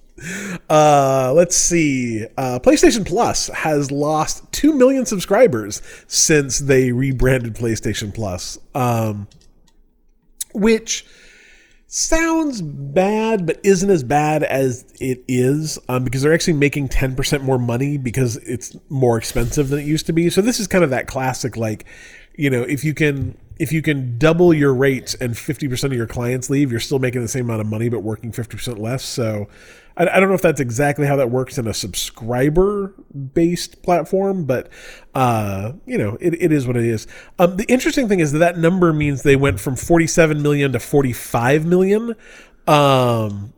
[0.70, 2.26] Uh, let's see.
[2.38, 8.58] Uh, PlayStation Plus has lost 2 million subscribers since they rebranded PlayStation Plus.
[8.76, 9.28] Um,
[10.54, 11.06] which
[11.94, 17.42] sounds bad, but isn't as bad as it is um, because they're actually making 10%
[17.42, 20.30] more money because it's more expensive than it used to be.
[20.30, 21.84] So this is kind of that classic, like,
[22.34, 26.08] you know, if you can if you can double your rates and 50% of your
[26.08, 29.06] clients leave, you're still making the same amount of money but working 50% less.
[29.06, 29.48] So
[29.96, 32.96] I, I don't know if that's exactly how that works in a subscriber
[33.36, 34.68] based platform, but
[35.14, 37.06] uh, you know, it, it is what it is.
[37.38, 40.80] Um, the interesting thing is that that number means they went from 47 million to
[40.80, 42.16] 45 million.
[42.66, 43.54] Um,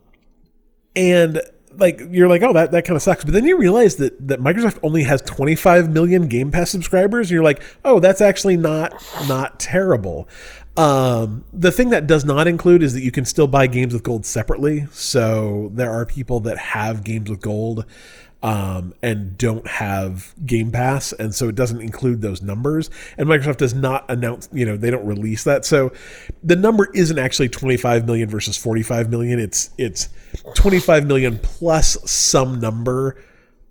[0.97, 1.41] and
[1.77, 3.23] like you're like, oh, that, that kind of sucks.
[3.23, 7.35] But then you realize that that Microsoft only has 25 million Game Pass subscribers, and
[7.35, 8.93] you're like, oh, that's actually not
[9.27, 10.27] not terrible.
[10.75, 14.03] Um, the thing that does not include is that you can still buy games with
[14.03, 14.87] gold separately.
[14.91, 17.85] So there are people that have games with gold
[18.43, 22.89] um, and don't have Game Pass, and so it doesn't include those numbers.
[23.17, 25.63] And Microsoft does not announce, you know, they don't release that.
[25.63, 25.93] So
[26.43, 29.39] the number isn't actually 25 million versus 45 million.
[29.39, 30.09] It's it's
[30.55, 33.15] 25 million plus some number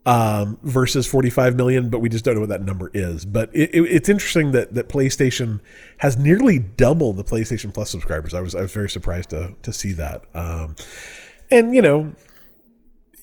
[0.06, 3.26] um, versus 45 million, but we just don't know what that number is.
[3.26, 5.60] But it, it, it's interesting that that PlayStation
[5.98, 8.32] has nearly double the PlayStation Plus subscribers.
[8.32, 10.24] I was I was very surprised to to see that.
[10.34, 10.76] Um,
[11.50, 12.14] and you know,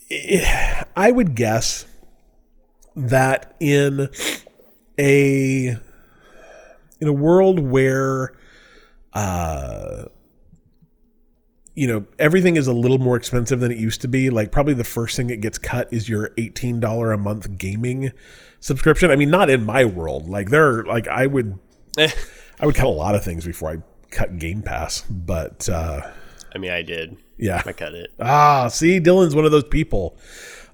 [0.10, 1.86] it, I would guess
[2.96, 4.10] that in
[5.00, 5.78] a
[7.00, 8.34] in a world where
[9.14, 10.06] uh
[11.76, 14.74] you know everything is a little more expensive than it used to be like probably
[14.74, 18.12] the first thing that gets cut is your $18 a month gaming
[18.60, 19.12] subscription.
[19.12, 20.28] I mean not in my world.
[20.28, 21.58] Like there are like i would
[21.98, 23.78] i would cut a lot of things before i
[24.12, 26.02] cut game pass but uh
[26.54, 27.18] I mean, I did.
[27.38, 28.12] yeah I cut it.
[28.20, 30.18] Ah, see, Dylan's one of those people.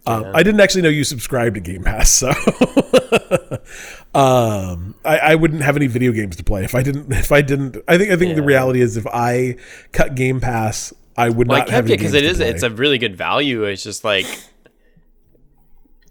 [0.07, 2.29] Um, I didn't actually know you subscribed to Game Pass, so
[4.13, 7.11] um, I, I wouldn't have any video games to play if I didn't.
[7.11, 9.55] If I didn't, I think I think the reality is if I
[9.91, 12.37] cut Game Pass, I would Well, not have kept it because it is.
[12.37, 12.49] play.
[12.49, 13.63] It's a really good value.
[13.63, 14.25] It's just like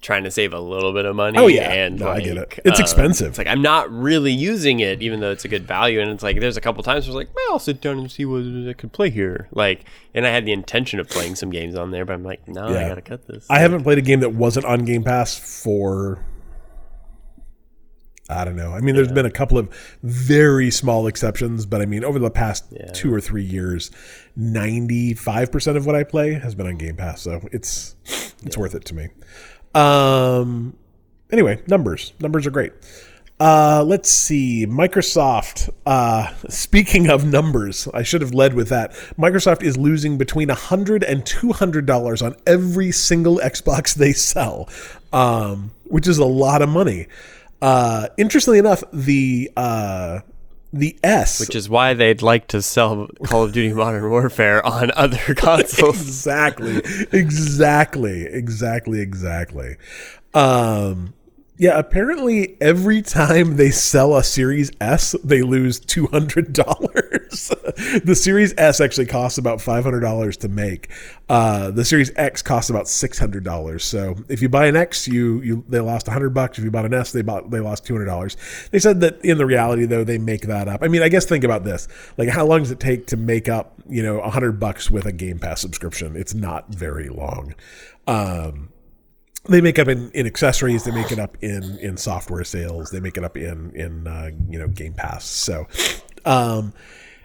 [0.04, 1.38] trying to save a little bit of money.
[1.38, 1.72] Oh, yeah.
[1.72, 2.60] and No, I get it.
[2.64, 3.28] It's um, expensive.
[3.30, 6.00] It's like I'm not really using it, even though it's a good value.
[6.00, 8.10] And it's like there's a couple times where was like, well, I'll sit down and
[8.10, 9.48] see what I could play here.
[9.50, 12.46] Like, and I had the intention of playing some games on there, but I'm like,
[12.46, 13.46] no, I gotta cut this.
[13.50, 16.24] I haven't played a game that wasn't on Game Pass for
[18.28, 18.72] I don't know.
[18.72, 19.68] I mean, there's been a couple of
[20.02, 23.90] very small exceptions, but I mean, over the past two or three years,
[24.38, 27.96] 95% of what I play has been on Game Pass, so it's
[28.42, 29.08] it's worth it to me.
[29.74, 30.76] Um
[31.30, 32.12] anyway, numbers.
[32.20, 32.72] Numbers are great.
[33.40, 34.66] Uh, let's see.
[34.66, 35.70] Microsoft.
[35.84, 38.92] Uh, speaking of numbers, I should have led with that.
[39.18, 44.68] Microsoft is losing between $100 and $200 on every single Xbox they sell,
[45.12, 47.08] um, which is a lot of money.
[47.60, 50.20] Uh, interestingly enough, the uh,
[50.74, 54.90] the S, which is why they'd like to sell Call of Duty Modern Warfare on
[54.96, 56.00] other consoles.
[56.00, 59.76] exactly, exactly, exactly, exactly.
[60.34, 61.14] Um,
[61.56, 67.52] yeah, apparently every time they sell a Series S, they lose two hundred dollars.
[68.04, 70.90] the Series S actually costs about five hundred dollars to make.
[71.28, 73.84] Uh, the Series X costs about six hundred dollars.
[73.84, 76.58] So if you buy an X, you you they lost hundred bucks.
[76.58, 78.36] If you bought an S, they bought they lost two hundred dollars.
[78.72, 80.82] They said that in the reality though, they make that up.
[80.82, 81.86] I mean, I guess think about this:
[82.16, 85.12] like how long does it take to make up you know hundred bucks with a
[85.12, 86.16] Game Pass subscription?
[86.16, 87.54] It's not very long.
[88.08, 88.70] Um,
[89.48, 93.00] they make up in, in accessories they make it up in in software sales they
[93.00, 95.66] make it up in in uh, you know game pass so
[96.24, 96.72] um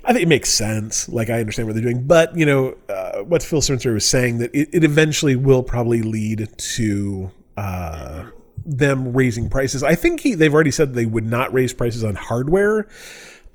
[0.03, 1.09] I think it makes sense.
[1.09, 4.39] Like I understand what they're doing, but you know uh, what Phil Spencer was saying
[4.39, 8.29] that it, it eventually will probably lead to uh,
[8.65, 9.83] them raising prices.
[9.83, 12.87] I think he, they've already said they would not raise prices on hardware.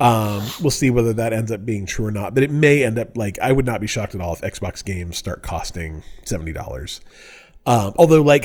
[0.01, 2.35] Um, we'll see whether that ends up being true or not.
[2.35, 4.85] But it may end up like I would not be shocked at all if Xbox
[4.85, 7.01] games start costing seventy dollars.
[7.67, 8.45] Um, although, like,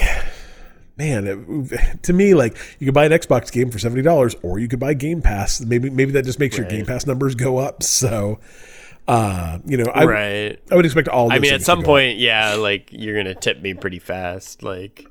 [0.97, 4.59] man, it, to me, like, you could buy an Xbox game for seventy dollars, or
[4.59, 5.61] you could buy Game Pass.
[5.61, 7.83] Maybe, maybe that just makes your Game Pass numbers go up.
[7.83, 8.39] So,
[9.07, 10.59] uh, you know, I, right.
[10.71, 11.31] I would expect all.
[11.31, 11.85] I mean, at some go up.
[11.87, 14.63] point, yeah, like you're gonna tip me pretty fast.
[14.63, 15.05] Like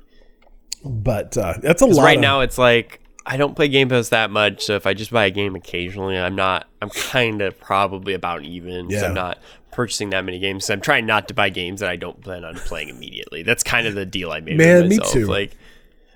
[0.83, 2.03] but uh, that's a lot.
[2.03, 3.01] right of- now, it's like
[3.31, 6.17] I don't play Game Pass that much, so if I just buy a game occasionally,
[6.17, 6.67] I'm not.
[6.81, 8.89] I'm kind of probably about even.
[8.89, 9.05] Yeah.
[9.05, 9.37] I'm not
[9.71, 10.65] purchasing that many games.
[10.65, 13.43] So I'm trying not to buy games that I don't plan on playing immediately.
[13.43, 14.57] That's kind of the deal I made.
[14.57, 15.27] Man, with me too.
[15.27, 15.55] Like,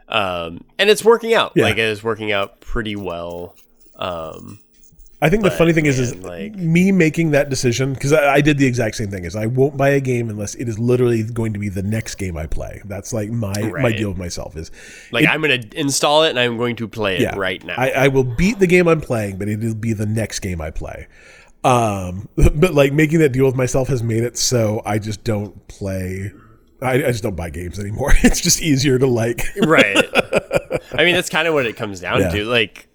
[0.09, 1.51] um, and it's working out.
[1.55, 1.65] Yeah.
[1.65, 3.55] Like it is working out pretty well.
[3.95, 4.57] Um,
[5.25, 8.41] I think the funny thing is, is like- me making that decision because I, I
[8.41, 9.23] did the exact same thing.
[9.23, 12.15] Is I won't buy a game unless it is literally going to be the next
[12.15, 12.81] game I play.
[12.85, 14.69] That's like my my deal with myself is
[15.11, 17.75] like It- I'm gonna install it and I'm going to play it yeah right now.
[17.77, 20.71] I, I will beat the game I'm playing, but it'll be the next game I
[20.71, 21.07] play.
[21.63, 25.67] Um, but like making that deal with myself has made it so I just don't
[25.69, 26.31] play.
[26.81, 28.11] I, I just don't buy games anymore.
[28.23, 29.45] It's just easier to like.
[29.61, 29.95] right
[30.95, 32.29] i mean that's kind of what it comes down Yeah.
[32.29, 32.87] to like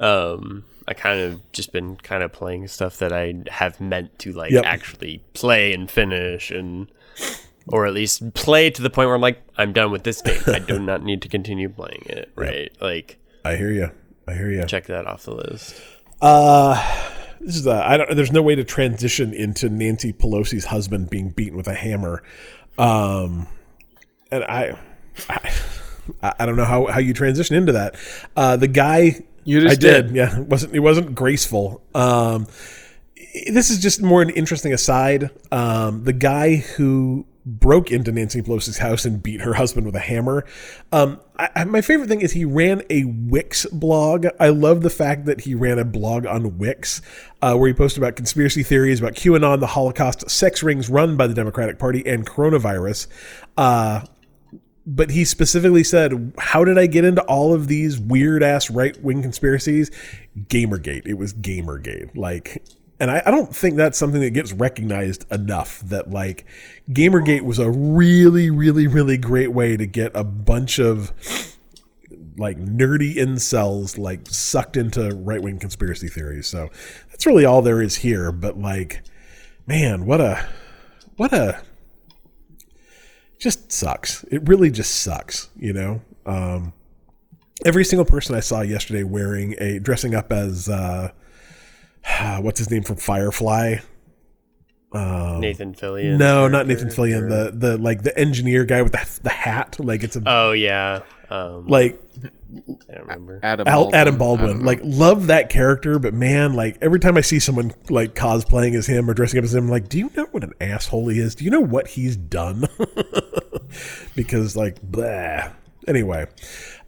[0.00, 4.32] um i kind of just been kind of playing stuff that i have meant to
[4.32, 4.64] like Yep.
[4.64, 6.90] actually play and finish and
[7.68, 10.40] or at least play to the point where i'm like i'm done with this game
[10.46, 13.90] i do not need to continue playing it right like I hear you.
[14.28, 14.64] I hear you.
[14.66, 15.80] check that off the list
[16.20, 16.74] Uh,
[17.40, 18.14] this is I don't.
[18.14, 22.22] There's no way to transition into Nancy Pelosi's husband being beaten with a hammer,
[22.76, 23.46] um,
[24.30, 24.76] and I,
[25.30, 25.52] I,
[26.38, 27.94] I don't know how, how you transition into that.
[28.36, 29.20] Uh, the guy
[29.50, 30.16] You just I did, did.
[30.16, 30.40] yeah.
[30.40, 31.82] It wasn't it wasn't graceful.
[31.94, 32.46] Um,
[33.52, 35.30] this is just more an interesting aside.
[35.52, 40.00] Um, the guy who broke into Nancy Pelosi's house and beat her husband with a
[40.00, 40.44] hammer.
[40.92, 44.26] Um, I, I- my favorite thing is he ran a Wix blog.
[44.38, 47.00] I love the fact that he ran a blog on Wix
[47.40, 51.26] uh, where he posted about conspiracy theories about QAnon, the Holocaust, sex rings run by
[51.26, 53.06] the Democratic Party, and coronavirus.
[53.56, 54.02] Uh,
[54.90, 59.00] but he specifically said, How did I get into all of these weird ass right
[59.02, 59.90] wing conspiracies?
[60.36, 61.06] Gamergate.
[61.06, 62.16] It was Gamergate.
[62.16, 62.64] Like,
[62.98, 66.44] and I, I don't think that's something that gets recognized enough that, like,
[66.90, 71.12] Gamergate was a really, really, really great way to get a bunch of
[72.36, 76.46] like nerdy incels like sucked into right wing conspiracy theories.
[76.46, 76.70] So
[77.10, 78.32] that's really all there is here.
[78.32, 79.02] But like,
[79.66, 80.48] man, what a
[81.16, 81.60] what a
[83.40, 84.22] just sucks.
[84.30, 86.00] It really just sucks, you know.
[86.26, 86.72] Um,
[87.64, 91.10] every single person I saw yesterday wearing a dressing up as uh,
[92.40, 93.76] what's his name from Firefly.
[94.92, 97.22] nathan fillion No, not Nathan Fillion.
[97.22, 99.76] or- The the like the engineer guy with the the hat.
[99.78, 101.00] Like it's a oh yeah
[101.30, 102.00] um like
[102.90, 103.94] i don't remember Adam Baldwin.
[103.94, 104.64] Adam Baldwin.
[104.64, 108.86] Like love that character, but man, like every time I see someone like cosplaying as
[108.86, 111.20] him or dressing up as him, I'm like, do you know what an asshole he
[111.20, 111.36] is?
[111.36, 112.68] Do you know what he's done?
[114.16, 115.50] because like, blah.
[115.86, 116.26] Anyway,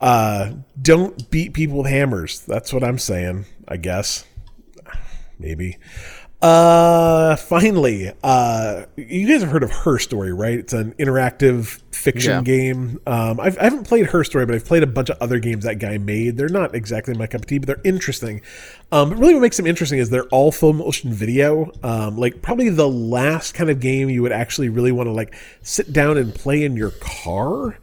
[0.01, 2.41] uh, don't beat people with hammers.
[2.41, 3.47] That's what I'm saying.
[3.69, 4.25] I guess.
[5.39, 5.79] Maybe.
[6.43, 10.59] Uh, finally, uh, you guys have heard of Her Story, right?
[10.59, 12.43] It's an interactive fiction Yeah.
[12.43, 12.99] game.
[13.07, 15.63] Um, I've, I haven't played Her Story, but I've played a bunch of other games
[15.63, 16.37] that guy made.
[16.37, 18.41] They're not exactly my cup of tea, but they're interesting.
[18.91, 21.71] Um, but really, what makes them interesting is they're all full motion video.
[21.85, 25.37] Um, like probably the last kind of game you would actually really want to like
[25.63, 27.79] sit down and play in your car,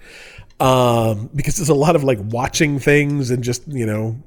[0.60, 4.18] um, because there's a lot of like watching things and just you know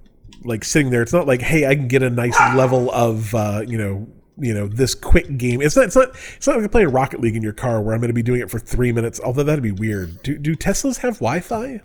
[0.43, 1.03] like sitting there.
[1.03, 4.09] It's not like, hey, I can get a nice level of uh, you know,
[4.43, 5.63] you know, this quick game.
[5.63, 5.87] It's not.
[5.87, 6.11] It's not.
[6.37, 8.41] It's not like playing Rocket League in your car where I'm going to be doing
[8.41, 9.21] it for three minutes.
[9.21, 10.23] Although that'd be weird.
[10.23, 11.81] Do do Teslas have Wi-Fi?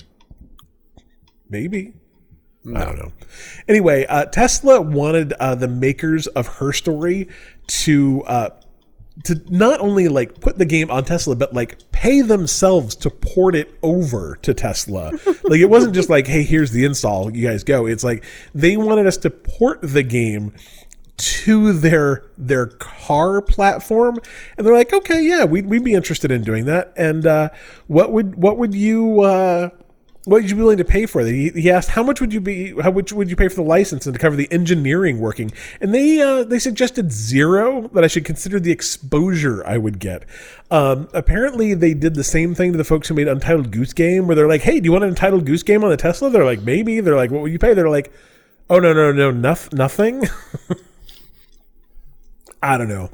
[1.50, 1.94] Maybe.
[2.76, 3.14] I don't know.
[3.68, 7.30] Anyway, uh, Tesla wanted uh, the makers of Her Story
[7.68, 8.50] to uh,
[9.24, 13.56] to not only like put the game on Tesla, but like pay themselves to port
[13.56, 15.12] it over to Tesla.
[15.44, 17.86] like it wasn't just like, hey, here's the install, you guys go.
[17.86, 20.54] It's like they wanted us to port the game
[21.18, 24.20] to their their car platform,
[24.58, 26.94] and they're like, okay, yeah, we'd, we'd be interested in doing that.
[26.96, 27.50] And uh,
[27.88, 29.70] what would what would you uh,
[30.28, 31.32] what would you be willing to pay for that?
[31.32, 33.62] He, he asked, how much would you be, how much would you pay for the
[33.62, 35.54] license and to cover the engineering working?
[35.80, 40.26] And they, uh, they suggested zero, that I should consider the exposure I would get.
[40.70, 44.28] Um, apparently they did the same thing to the folks who made Untitled Goose Game,
[44.28, 46.30] where they're like, hey, do you want an Untitled Goose Game on the Tesla?
[46.30, 47.00] They're like, maybe.
[47.00, 47.74] They're like, what would you pay?
[47.74, 48.12] They're like,
[48.70, 50.26] oh, no, no, no, noth- nothing.
[52.68, 53.10] I don't know.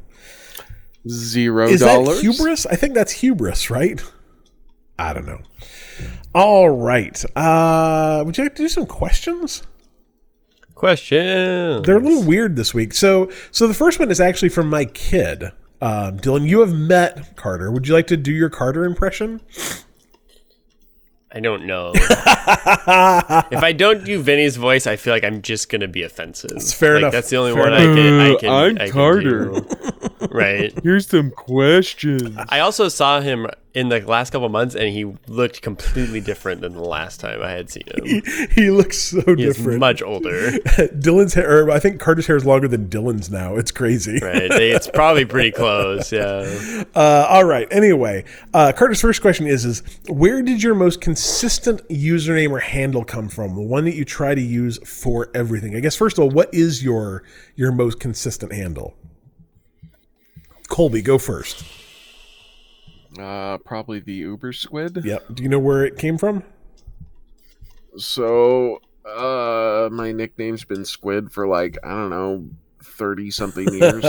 [1.07, 2.21] Zero Is dollars.
[2.21, 2.65] that hubris?
[2.65, 4.01] I think that's hubris, right?
[4.97, 5.41] I don't know.
[6.33, 7.23] All right.
[7.35, 9.63] Uh, would you like to do some questions?
[10.73, 11.85] Questions.
[11.85, 12.93] They're a little weird this week.
[12.93, 15.43] So, so the first one is actually from my kid,
[15.81, 16.47] um, Dylan.
[16.47, 17.71] You have met Carter.
[17.71, 19.41] Would you like to do your Carter impression?
[21.35, 21.91] I don't know.
[21.95, 26.61] if I don't do Vinny's voice, I feel like I'm just gonna be offensive.
[26.61, 27.11] fair like, enough.
[27.11, 28.19] That's the only Fair one I can.
[28.19, 28.49] I can.
[28.49, 29.51] I'm I can Carter.
[30.33, 30.73] Right.
[30.83, 32.37] Here's some questions.
[32.49, 36.73] I also saw him in the last couple months, and he looked completely different than
[36.73, 38.21] the last time I had seen him.
[38.51, 39.79] he looks so He's different.
[39.79, 40.51] much older.
[41.01, 43.55] Dylan's hair, or I think Carter's hair is longer than Dylan's now.
[43.55, 44.19] It's crazy.
[44.21, 44.51] Right.
[44.51, 46.11] It's probably pretty close.
[46.11, 46.83] Yeah.
[46.95, 47.67] Uh, all right.
[47.71, 48.23] Anyway,
[48.53, 53.29] uh, Carter's first question is: Is where did your most consistent username or handle come
[53.29, 53.55] from?
[53.55, 55.75] The one that you try to use for everything.
[55.75, 57.23] I guess first of all, what is your
[57.55, 58.95] your most consistent handle?
[60.73, 61.63] Colby, go first.
[63.19, 65.01] Uh, probably the Uber Squid.
[65.05, 65.35] Yep.
[65.35, 66.41] Do you know where it came from?
[67.95, 72.49] So, uh, my nickname's been Squid for like I don't know,
[72.83, 74.03] thirty something years.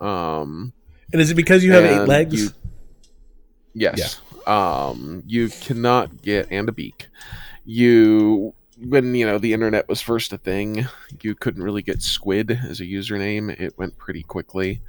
[0.00, 0.72] um,
[1.12, 2.42] And is it because you have eight legs?
[2.42, 2.50] you-
[3.72, 4.20] yes.
[4.48, 7.06] Um, you cannot get and a beak.
[7.64, 8.52] You
[8.82, 10.88] when you know the internet was first a thing,
[11.22, 13.48] you couldn't really get Squid as a username.
[13.60, 14.80] It went pretty quickly.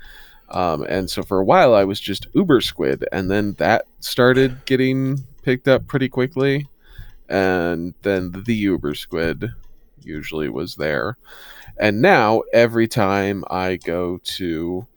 [0.51, 4.65] Um, and so for a while I was just Uber Squid, and then that started
[4.65, 6.67] getting picked up pretty quickly,
[7.29, 9.51] and then the Uber Squid
[10.01, 11.17] usually was there,
[11.77, 14.87] and now every time I go to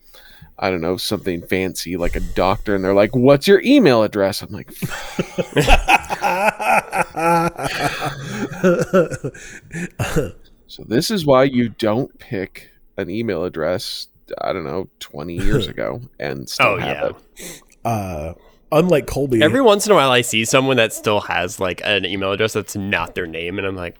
[0.56, 4.42] I don't know, something fancy like a doctor, and they're like, What's your email address?
[4.42, 4.72] I'm like,
[10.66, 14.08] So this is why you don't pick an email address,
[14.40, 17.44] I don't know, 20 years ago and still Oh have yeah.
[17.46, 17.62] it.
[17.84, 18.34] uh,
[18.72, 22.04] unlike Colby, Every once in a while, I see someone that still has like an
[22.04, 23.96] email address that's not their name, and I'm like,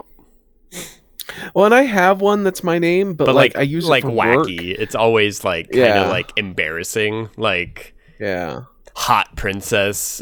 [1.53, 4.03] Well, and I have one that's my name, but, but like, like, I use like
[4.03, 4.47] it for work.
[4.47, 4.75] wacky.
[4.77, 6.09] It's always like kind of Yeah.
[6.09, 8.61] like embarrassing, like Yeah.
[8.95, 10.21] hot princess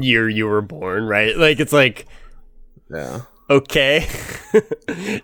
[0.00, 1.36] year you were born, right?
[1.36, 2.06] Like it's like
[2.92, 3.22] Yeah.
[3.50, 4.06] Okay,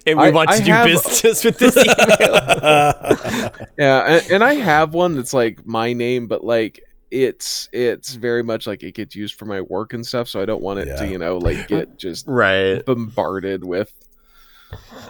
[0.06, 3.50] and we I- want to I do have- business with this email.
[3.78, 8.42] Yeah, and, and I have one that's like my name, but like it's it's very
[8.42, 10.88] much like it gets used for my work and stuff, so I don't want it
[10.88, 10.96] Yeah.
[10.96, 12.84] to, you know, like get just right.
[12.84, 13.92] bombarded with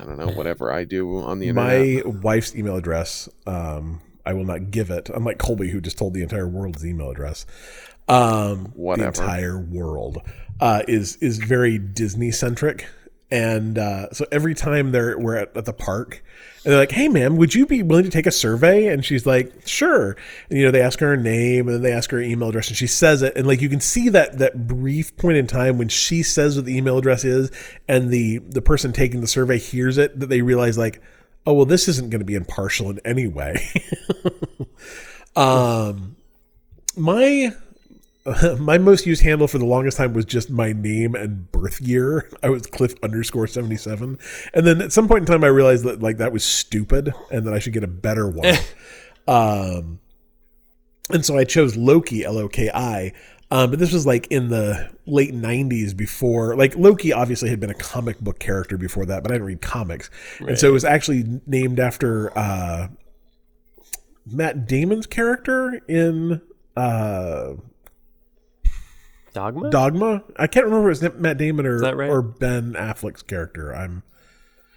[0.00, 2.04] I don't know, whatever I do on the internet.
[2.06, 3.28] my wife's email address.
[3.46, 5.08] Um, I will not give it.
[5.08, 7.46] Unlike Colby, who just told the entire world's email address.
[8.06, 9.10] Um, Whatever.
[9.12, 10.18] The entire world
[10.60, 12.86] uh, is is very Disney centric,
[13.30, 16.22] and uh, so every time they're we're at, at the park,
[16.64, 19.26] and they're like, "Hey, ma'am, would you be willing to take a survey?" And she's
[19.26, 20.16] like, "Sure."
[20.48, 22.76] And you know, they ask her name, and then they ask her email address, and
[22.76, 25.88] she says it, and like you can see that that brief point in time when
[25.88, 27.50] she says what the email address is,
[27.86, 31.02] and the the person taking the survey hears it, that they realize like,
[31.46, 33.68] "Oh, well, this isn't going to be impartial in any way."
[35.36, 36.16] um,
[36.96, 37.52] my
[38.58, 42.28] my most used handle for the longest time was just my name and birth year.
[42.42, 44.18] I was Cliff underscore seventy seven,
[44.54, 47.46] and then at some point in time, I realized that like that was stupid, and
[47.46, 48.56] that I should get a better one.
[49.28, 50.00] um,
[51.10, 53.12] and so I chose Loki, L O K I.
[53.50, 57.70] Um, but this was like in the late '90s, before like Loki obviously had been
[57.70, 60.10] a comic book character before that, but I didn't read comics,
[60.40, 62.88] and so it was actually named after uh,
[64.26, 66.42] Matt Damon's character in
[66.76, 67.54] uh,
[69.32, 69.70] Dogma.
[69.70, 70.22] Dogma.
[70.36, 72.08] I can't remember if it was Matt Damon or right?
[72.08, 73.74] or Ben Affleck's character.
[73.74, 74.02] I'm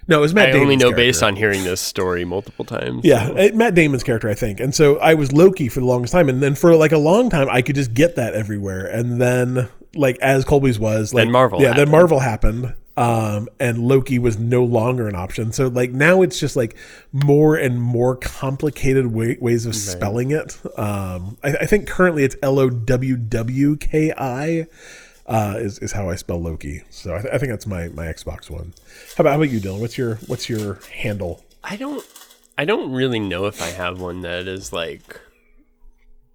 [0.08, 0.48] no, it was Matt.
[0.48, 0.96] I Damon's only know character.
[0.96, 3.04] based on hearing this story multiple times.
[3.04, 4.58] Yeah, uh, Matt Damon's character, I think.
[4.58, 7.30] And so I was Loki for the longest time, and then for like a long
[7.30, 8.86] time, I could just get that everywhere.
[8.86, 11.90] And then, like as Colby's was, like Then Marvel yeah, then.
[11.90, 15.52] Marvel happened, um, and Loki was no longer an option.
[15.52, 16.76] So like now it's just like
[17.12, 20.58] more and more complicated way, ways of spelling it.
[20.78, 24.66] Um, I, I think currently it's L O W W K I.
[25.24, 26.82] Uh, is, is how I spell Loki.
[26.90, 28.74] So I, th- I think that's my, my Xbox one.
[29.16, 29.80] How about how about you, Dylan?
[29.80, 31.44] What's your what's your handle?
[31.62, 32.04] I don't
[32.58, 35.20] I don't really know if I have one that is like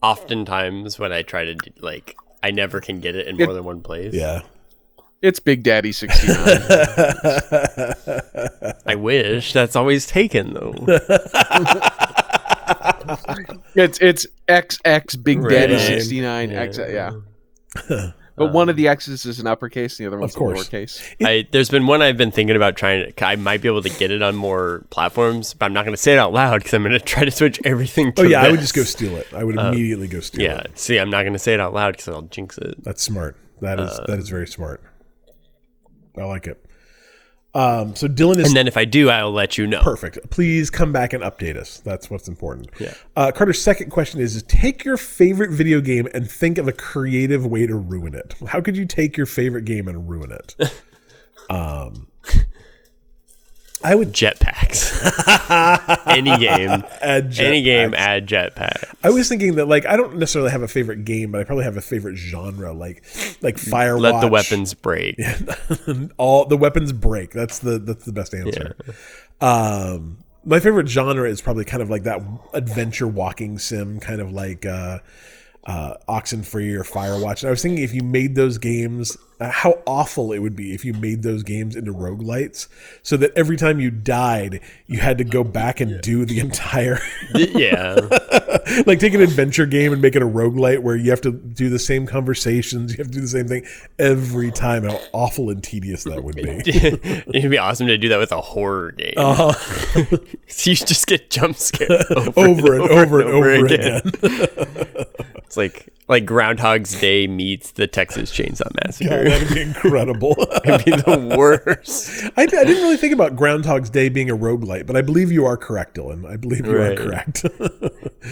[0.02, 3.66] oftentimes when I try to do, like I never can get it in more than
[3.66, 4.14] one place.
[4.14, 4.42] Yeah,
[5.22, 6.38] It's Big Daddy 69.
[8.86, 10.76] I wish that's always taken though.
[13.76, 15.82] it's it's XX Big Daddy Right.
[15.82, 17.12] 69 X yeah.
[18.38, 20.68] But one of um, the X's is an uppercase, and the other one's Of course.
[20.68, 21.16] a lowercase.
[21.26, 23.90] I there's been one I've been thinking about trying to I might be able to
[23.90, 26.72] get it on more platforms, but I'm not going to say it out loud cuz
[26.76, 28.72] I'm going to try to switch everything oh, to Oh yeah, I would this.
[28.72, 29.26] just go steal it.
[29.34, 30.44] I would uh, immediately go steal it.
[30.44, 32.84] Yeah, see, I'm not going to say it out loud cuz I'll jinx it.
[32.84, 33.36] That's smart.
[33.62, 34.82] That is uh, that is very smart.
[36.18, 36.64] I like it.
[37.54, 39.82] Um, so Dylan is And then if I do, I'll let you know.
[39.82, 40.30] perfect.
[40.30, 41.80] Please come back and update us.
[41.80, 42.70] That's what's important.
[42.80, 42.94] Yeah.
[43.16, 46.72] Uh, Carter's second question is, is take your favorite video game and think of a
[46.74, 48.36] creative way to ruin it.
[48.48, 50.56] How could you take your favorite game and ruin it?
[51.50, 52.08] um,
[53.84, 54.88] I would Jetpacks.
[56.08, 57.96] any game, add any game, jetpacks.
[57.96, 58.96] add jetpack.
[59.04, 61.64] I was thinking that like I don't necessarily have a favorite game, but I probably
[61.66, 63.04] have a favorite genre, like
[63.42, 64.02] like Firewatch.
[64.02, 65.20] Let the weapons break.
[66.18, 67.32] all the weapons break.
[67.32, 68.76] That's the that's the best answer.
[69.42, 72.22] Um, my favorite genre is probably kind of like that
[72.54, 75.00] adventure walking sim, kind of like uh,
[75.68, 77.42] uh, Oxenfree or Firewatch.
[77.42, 80.74] And I was thinking if you made those games, uh, how awful it would be
[80.74, 82.70] if you made those games into roguelites,
[83.04, 87.00] so that every time you died, you had to go back and do the entire.
[87.36, 87.96] yeah.
[88.86, 91.70] like take an adventure game and make it a roguelite where you have to do
[91.70, 93.66] the same conversations, you have to do the same thing
[94.00, 94.86] every time.
[94.86, 96.44] How awful and tedious that would be.
[97.38, 99.16] It'd be awesome to do that with a horror game.
[99.18, 99.52] Uh-huh.
[100.48, 101.92] so you just get jump scared
[102.38, 104.02] over, over and over and over again.
[105.48, 109.24] It's like like Groundhog's Day meets the Texas Chainsaw Massacre.
[109.30, 110.36] that'd be incredible.
[110.66, 112.24] It'd be the worst.
[112.38, 115.46] I, I didn't really think about Groundhog's Day being a roguelite, but I believe you
[115.46, 116.30] are correct, Dylan.
[116.30, 116.98] I believe you Right.
[117.00, 117.46] are correct.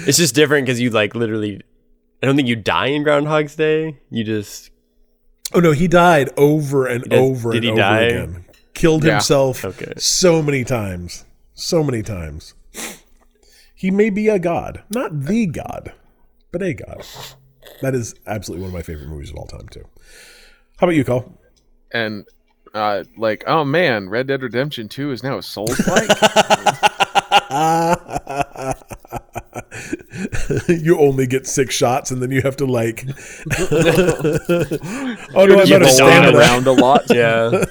[0.07, 1.61] It's just different because you like literally.
[2.21, 3.97] I don't think you die in Groundhog's Day.
[4.09, 4.69] You just
[5.53, 7.99] oh no, he died over and does- over did and he over die?
[8.01, 8.45] again.
[8.73, 9.13] Killed Yeah.
[9.13, 9.93] himself Okay.
[9.97, 11.23] so many times.
[11.53, 12.53] So many times.
[13.73, 14.83] He may be a god.
[14.89, 15.93] Not the god,
[16.57, 17.05] but a god.
[17.81, 19.83] That is absolutely one of my favorite movies of all time, too.
[20.77, 21.37] How about you, Cole?
[21.91, 22.25] And
[22.73, 26.09] uh, like, oh man, Red Dead Redemption 2 is now a Souls like.
[30.69, 33.03] you only get six shots and then you have to like
[33.59, 37.03] oh no i'm You're out of stamina around a lot.
[37.09, 37.49] yeah.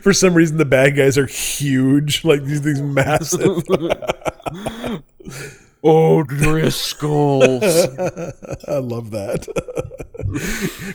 [0.00, 3.62] for some reason the bad guys are huge like these these massive
[5.86, 7.62] Oh, Driscolls.
[8.68, 9.44] i love that.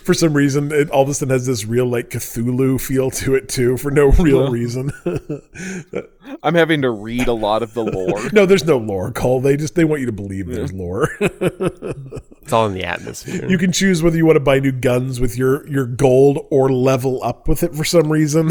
[0.04, 3.36] For some reason it all of a sudden has this real like cthulhu feel to
[3.36, 4.90] it too for no real reason.
[6.42, 8.30] I'm having to read a lot of the lore.
[8.32, 11.08] no there's no lore call they just they want you to believe there's lore.
[11.20, 13.48] It's all in the atmosphere.
[13.48, 16.70] you can choose whether you want to buy new guns with your your gold or
[16.70, 18.50] level up with it for some reason.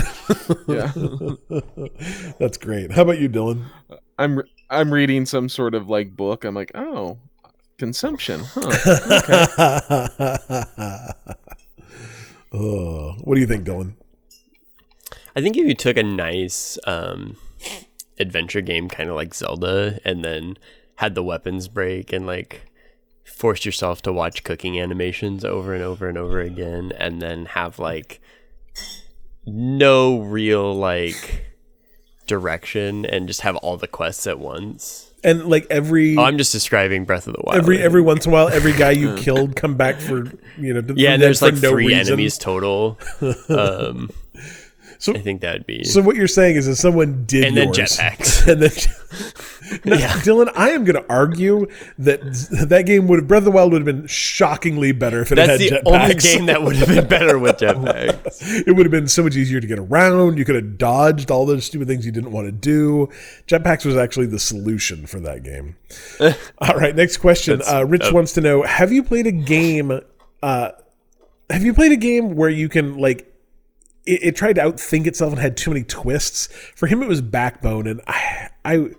[0.68, 0.94] Yeah.
[2.40, 2.94] that's great.
[2.94, 3.66] How about you dylan
[4.20, 6.44] I'm I'm reading some sort of like book.
[6.44, 7.18] I'm like, oh,
[7.78, 8.42] consumption.
[8.44, 8.70] Huh.
[12.52, 13.94] oh, what do you think dylan
[15.36, 17.38] I think if you took a nice um,
[18.20, 20.58] adventure game, kind of like Zelda, and then
[20.96, 22.70] had the weapons break and like
[23.24, 27.80] forced yourself to watch cooking animations over and over and over again, and then have
[27.80, 28.20] like
[29.46, 31.49] no real like
[32.30, 35.12] direction and just have all the quests at once.
[35.24, 37.58] and like every Oh, I'm just describing Breath of the Wild.
[37.58, 40.82] every every once in a while, every guy you killed come back for you know.
[40.96, 42.14] yeah, and there's like no three reason.
[42.14, 42.98] enemies total.
[43.50, 44.10] Um,
[45.02, 45.86] So- I think that'd be.
[45.86, 47.98] So what you're saying is that someone did and then yours.
[47.98, 48.46] jetpacks.
[48.52, 48.72] and then
[49.86, 50.10] Now, Yeah.
[50.20, 51.68] Dylan, I am going to argue
[52.00, 52.20] that
[52.68, 55.36] that game would have Breath of the Wild would have been shockingly better if it
[55.36, 56.02] That's had the jetpacks.
[56.02, 58.42] only game that would have been better with jetpacks.
[58.68, 60.38] it would have been so much easier to get around.
[60.38, 63.08] You could have dodged all those stupid things you didn't want to do.
[63.48, 65.76] Jetpacks was actually the solution for that game.
[66.60, 67.62] all right, next question.
[67.66, 70.02] Uh, Rich wants to know: Have you played a game?
[70.44, 70.72] Uh,
[71.50, 73.29] have you played a game where you can like?
[74.10, 76.48] It, it tried to outthink itself and had too many twists.
[76.76, 78.90] For him, it was Backbone, and I, I,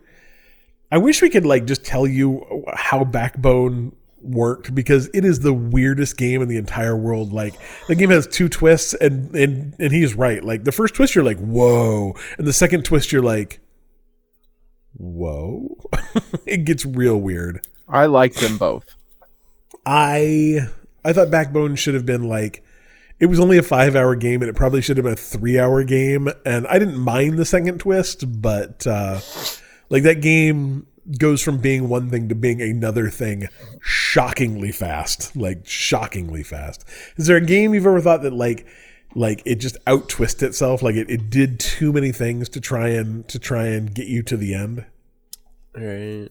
[0.93, 5.53] I wish we could like just tell you how Backbone worked because it is the
[5.53, 7.33] weirdest game in the entire world.
[7.33, 7.55] Like
[7.89, 10.43] the game has two twists, and and and he's right.
[10.45, 13.61] Like the first twist, you're like whoa, and the second twist, you're like
[14.97, 15.77] whoa.
[16.47, 17.67] it gets real weird.
[17.89, 18.85] I like them both.
[19.85, 20.69] I
[21.05, 22.63] I thought Backbone should have been like
[23.21, 25.59] it was only a five hour game and it probably should have been a three
[25.59, 26.29] hour game.
[26.45, 29.21] And I didn't mind the second twist, but uh
[29.91, 30.87] like that game
[31.19, 33.49] goes from being one thing to being another thing
[33.83, 35.35] shockingly fast.
[35.37, 36.85] Like shockingly fast.
[37.17, 38.67] Is there a game you've ever thought that like
[39.15, 40.83] like it just out twisted itself?
[40.83, 44.23] Like it, it did too many things to try and to try and get you
[44.23, 44.85] to the end?
[45.77, 46.29] Right.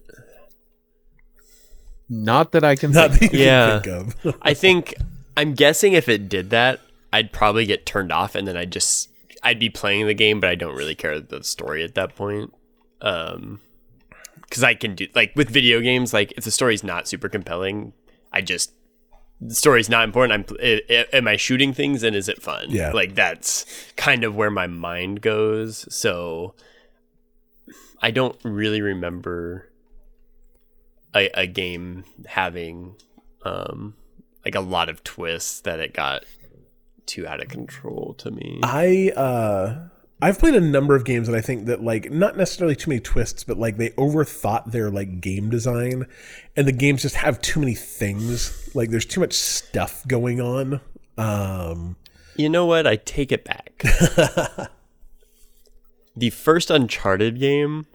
[2.10, 3.32] Not that I can Not think.
[3.32, 3.80] that you Yeah.
[3.84, 4.38] can think of.
[4.42, 4.96] I think
[5.40, 6.82] I'm guessing if it did that,
[7.14, 9.10] I'd probably get turned off, and then I'd just
[9.42, 12.54] I'd be playing the game, but I don't really care the story at that point.
[13.00, 13.62] Um,
[14.42, 17.94] because I can do like with video games, like if the story's not super compelling,
[18.34, 18.74] I just
[19.40, 20.50] the story's not important.
[20.50, 22.66] I'm i i am I shooting things and is it fun?
[22.68, 22.92] Yeah.
[22.92, 23.66] like that's
[23.96, 25.88] kind of where my mind goes.
[25.94, 26.54] So
[28.02, 29.72] I don't really remember
[31.16, 32.96] a, a game having
[33.46, 33.94] um
[34.46, 36.24] like a lot of twists that it got
[37.06, 38.60] too out of control to me.
[38.64, 39.90] I uh
[40.22, 43.00] I've played a number of games that I think that like not necessarily too many
[43.00, 46.06] twists, but like they overthought their like game design
[46.56, 48.70] and the games just have too many things.
[48.76, 50.82] Like there's too much stuff going on.
[51.18, 51.96] Um
[52.36, 52.86] You know what?
[52.86, 53.82] I take it back.
[56.16, 57.88] the first Uncharted game,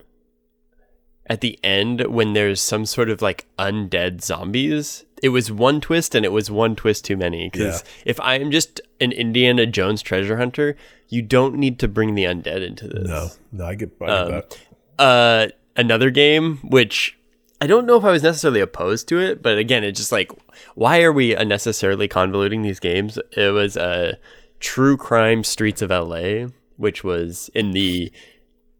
[1.26, 6.14] at the end, when there's some sort of like undead zombies, it was one twist
[6.14, 7.48] and it was one twist too many.
[7.50, 7.88] Because Yeah.
[8.04, 10.76] if I am just an Indiana Jones treasure hunter,
[11.08, 13.06] you don't need to bring the undead into this.
[13.08, 14.58] no, no, I get, I get Um, that.
[14.98, 15.46] uh
[15.76, 17.16] another game which
[17.60, 20.30] I don't know if I was necessarily opposed to it, but again, it's just like
[20.74, 23.18] why are we unnecessarily convoluting these games?
[23.36, 24.12] It was a uh,
[24.60, 26.46] True Crime Streets of LA,
[26.76, 28.10] which was in the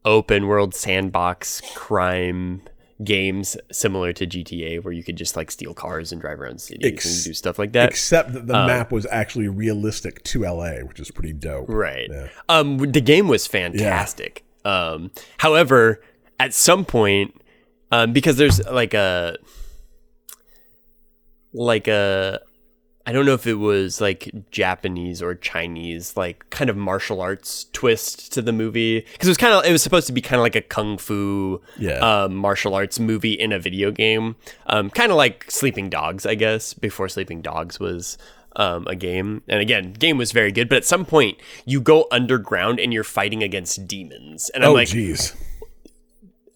[0.05, 2.63] open world sandbox crime
[3.03, 6.93] games similar to GTA where you could just like steal cars and drive around cities
[6.93, 7.89] Ex- and do stuff like that.
[7.89, 11.69] Except that the uh, map was actually realistic to LA, which is pretty dope.
[11.69, 12.09] Right.
[12.11, 12.29] Yeah.
[12.49, 14.45] Um, the game was fantastic.
[14.65, 16.01] Um, however,
[16.39, 17.35] at some point,
[17.91, 19.37] um, because there's like a,
[21.53, 22.41] like a,
[23.07, 27.67] I don't know if it was like Japanese or Chinese, like kind of martial arts
[27.73, 30.39] twist to the movie because it was kind of it was supposed to be kind
[30.41, 31.99] of like a kung fu Yeah.
[31.99, 34.37] um, martial arts movie in a video game,
[34.67, 38.17] um, kind of like Sleeping Dogs, I guess, before Sleeping Dogs was
[38.57, 39.43] um, a game.
[39.49, 41.37] And again, game was very good, but at some point
[41.67, 45.35] you go underground and you're fighting against demons, and I'm oh like, jeez.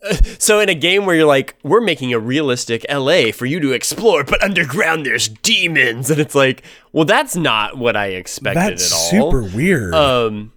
[0.39, 3.73] so in a game where you're like, we're making a realistic LA for you to
[3.73, 6.63] explore, but underground there's demons, and it's like,
[6.93, 9.31] well, that's not what I expected That's at all.
[9.33, 9.95] super weird.
[9.95, 10.53] Um,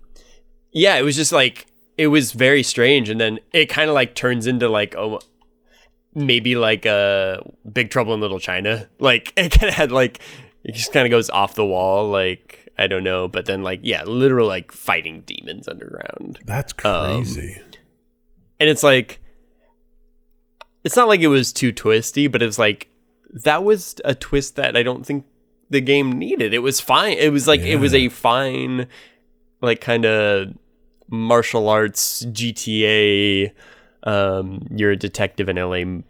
[0.72, 1.66] yeah, it was just like
[1.98, 5.20] it was very strange, and then it kind of like turns into like oh,
[6.14, 8.88] maybe like a Big Trouble in Little China.
[9.00, 10.20] Like it kind of had like
[10.64, 12.10] it just kind of goes off the wall.
[12.10, 17.24] Like I don't know, but then like yeah, literal like fighting demons underground, That's um,
[17.24, 17.60] crazy.
[18.60, 19.20] and it's like
[20.84, 22.90] it's not like it was too twisty, but it's like
[23.32, 25.26] that was a twist that I don't think
[25.70, 26.54] the game needed.
[26.54, 27.18] It was fine.
[27.18, 28.88] It was like it was a fine,
[29.62, 30.54] like kind of
[31.10, 33.52] martial arts GTA.
[34.04, 36.02] Um, you're a detective in LA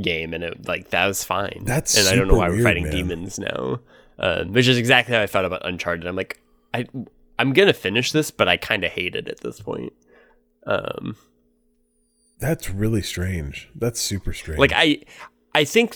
[0.00, 1.62] game, and it like that was fine.
[1.64, 2.92] That's and I don't know why we're fighting man.
[2.92, 3.80] demons now.
[4.20, 6.06] Um, which is exactly how I felt about Uncharted.
[6.06, 6.40] I'm like,
[6.74, 6.86] I
[7.38, 9.92] I'm gonna finish this, but I kind of hate it at this point.
[10.66, 11.16] Um,
[12.38, 13.68] That's really strange.
[13.74, 14.58] That's super strange.
[14.58, 15.00] like I
[15.54, 15.94] I think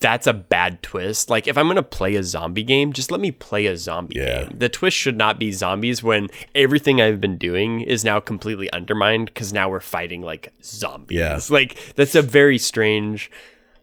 [0.00, 1.30] that's a bad twist.
[1.30, 4.44] Like, if I'm gonna play a zombie game, just let me play a zombie Yeah.
[4.44, 4.58] game.
[4.58, 9.26] The twist should not be zombies when everything I've been doing is now completely undermined
[9.26, 11.18] because now we're fighting like zombies.
[11.18, 11.40] Yeah.
[11.48, 13.30] Like, that's a very strange.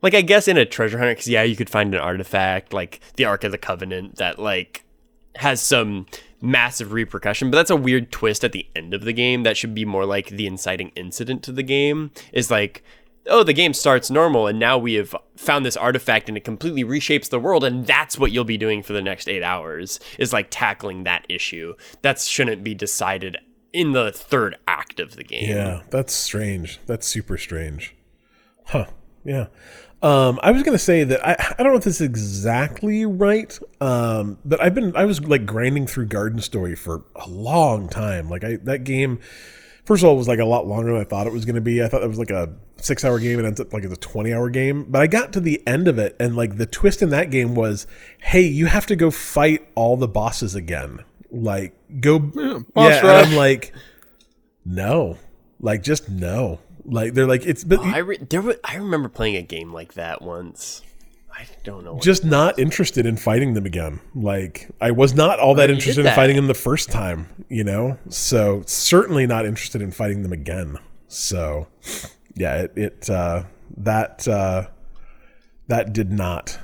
[0.01, 3.01] Like, I guess in a treasure hunter, because yeah, you could find an artifact like
[3.15, 4.83] the Ark of the Covenant that like
[5.35, 6.05] has some
[6.41, 9.43] massive repercussion, but that's a weird twist at the end of the game.
[9.43, 12.11] That should be more like the inciting incident to the game.
[12.33, 12.83] Is like,
[13.27, 16.83] oh, the game starts normal, and now we have found this artifact, and it completely
[16.83, 19.99] reshapes the world, and that's what you'll be doing for the next eight hours.
[20.17, 21.73] Is like tackling that issue.
[22.01, 23.37] That shouldn't be decided
[23.73, 25.49] in the third act of the game.
[25.49, 26.79] Yeah, that's strange.
[26.85, 27.95] That's super strange.
[28.65, 28.87] Huh.
[29.23, 29.47] Yeah.
[30.01, 33.57] Um, I was gonna say that I, I don't know if this is exactly right,
[33.81, 38.29] um, but I've been I was like grinding through Garden Story for a long time.
[38.29, 39.19] Like I that game,
[39.85, 41.83] first of all, was like a lot longer than I thought it was gonna be.
[41.83, 43.97] I thought it was like a six hour game and ends up like it's a
[43.97, 44.85] twenty hour game.
[44.87, 47.55] But I got to the end of it, and like the twist in that game
[47.55, 47.87] was,
[48.19, 51.03] hey, you have to go fight all the bosses again.
[51.31, 53.03] Like go, yeah, rush.
[53.27, 53.73] I'm like,
[54.63, 55.17] no,
[55.59, 56.59] like just no.
[56.87, 59.73] Like they're like it's but Oh, I re- there was, I remember playing a game
[59.73, 60.81] like that once.
[61.37, 61.93] I don't know.
[61.93, 63.99] What just not interested in fighting them again.
[64.15, 67.63] Like I was not all that did interested in fighting them the first time, you
[67.63, 67.97] know.
[68.09, 70.79] So certainly not interested in fighting them again.
[71.09, 71.67] So
[72.35, 73.43] yeah, it, it uh,
[73.77, 74.67] that uh,
[75.67, 76.57] that did not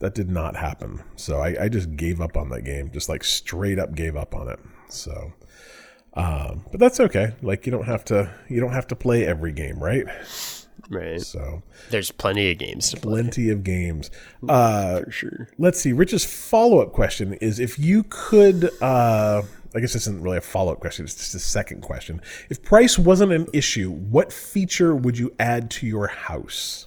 [0.00, 1.02] that did not happen.
[1.16, 4.34] So I, I just gave up on that game, just like straight up gave up
[4.34, 4.58] on it.
[4.88, 5.32] So.
[6.18, 7.32] Um, but that's okay.
[7.42, 10.04] Like you don't have to you don't have to play every game, right?
[10.90, 11.20] right.
[11.20, 14.10] So There's plenty of games to play plenty of games.
[14.48, 15.48] Uh, for sure.
[15.58, 15.92] let's see.
[15.92, 19.42] Rich's follow up question is if you could, uh,
[19.74, 22.20] I guess this isn't really a follow up question, it's just a second question.
[22.50, 26.86] If price wasn't an issue, what feature would you add to your house?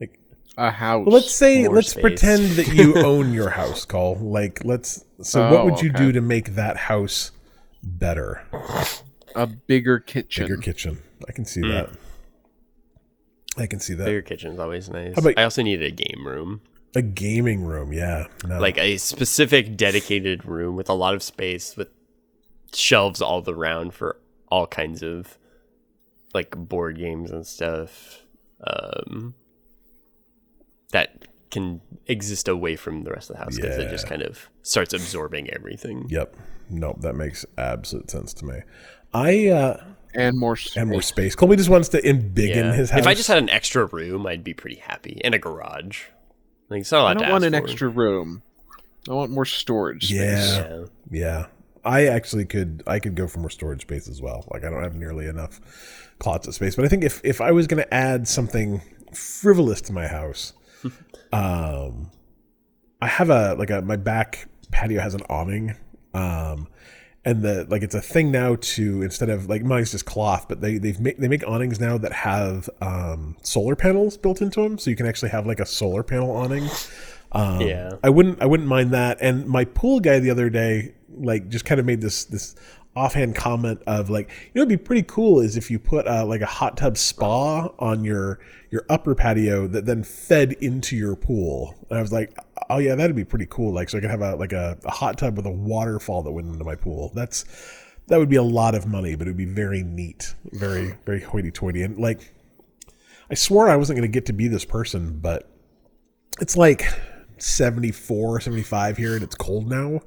[0.00, 0.18] Like,
[0.56, 1.04] A house.
[1.06, 2.00] well, let's say, let's space.
[2.02, 4.16] pretend that you own your house, Cole.
[4.20, 5.98] Like, let's, so what Oh, would you okay.
[6.06, 7.32] do to make that house
[7.86, 8.42] better?
[9.34, 10.44] a bigger kitchen.
[10.46, 10.98] Bigger kitchen.
[11.28, 11.68] I can see Hmm.
[11.68, 11.90] that.
[13.58, 14.04] I can see that.
[14.04, 15.16] Bigger kitchen's always nice.
[15.16, 16.60] About- I also need a game room,
[16.94, 18.26] A gaming room, yeah.
[18.46, 18.58] No.
[18.58, 21.88] like a specific dedicated room with a lot of space with
[22.74, 24.16] shelves all around for
[24.48, 25.38] all kinds of
[26.34, 28.24] like board games and stuff
[28.66, 29.34] um,
[30.92, 34.48] that can exist away from the rest of the house because it just kind of
[34.62, 36.06] starts absorbing everything.
[36.08, 36.34] Yep.
[36.70, 37.00] Nope.
[37.00, 38.60] That makes absolute sense to me.
[39.14, 39.82] I uh
[40.14, 40.56] and more.
[40.76, 41.34] and more space.
[41.34, 42.72] Colby just wants to embiggen Yeah.
[42.74, 43.00] his house.
[43.00, 46.04] If I just had an extra room, I'd be pretty happy and a garage.
[46.70, 47.68] Like it's not a lot I don't to want ask an for.
[47.70, 48.42] extra room.
[49.08, 50.06] I want more storage.
[50.06, 50.18] space.
[50.18, 50.84] yeah, Yeah.
[51.10, 51.46] yeah.
[51.84, 52.82] I actually could.
[52.86, 54.44] I could go for more storage space as well.
[54.52, 55.60] Like I don't have nearly enough
[56.18, 58.80] closet space, but I think if if I was going to add something
[59.14, 60.52] frivolous to my house,
[61.32, 62.10] um,
[63.00, 65.76] I have a like a my back patio has an awning.
[66.16, 66.68] Um,
[67.24, 70.60] and the like it's a thing now to instead of like mine's just cloth, but
[70.60, 74.78] they they've make they make awnings now that have um, solar panels built into them,
[74.78, 76.68] so you can actually have like a solar panel awning.
[77.32, 77.90] Um, Yeah.
[78.04, 79.18] I wouldn't I wouldn't mind that.
[79.20, 82.54] And my pool guy the other day like just kind of made this this
[82.96, 86.24] offhand comment of like you know it'd be pretty cool is if you put uh,
[86.24, 88.40] like a hot tub spa on your
[88.70, 91.74] your upper patio that then fed into your pool.
[91.88, 92.36] And I was like,
[92.68, 93.72] oh yeah, that'd be pretty cool.
[93.72, 96.32] Like so I could have a like a, a hot tub with a waterfall that
[96.32, 97.12] went into my pool.
[97.14, 97.44] That's
[98.08, 101.20] that would be a lot of money, but it would be very neat, very very
[101.20, 101.82] hoity-toity.
[101.82, 102.34] And like,
[103.30, 105.50] I swore I wasn't going to get to be this person, but
[106.40, 106.86] it's like
[107.38, 110.00] 74, 75 here, and it's cold now.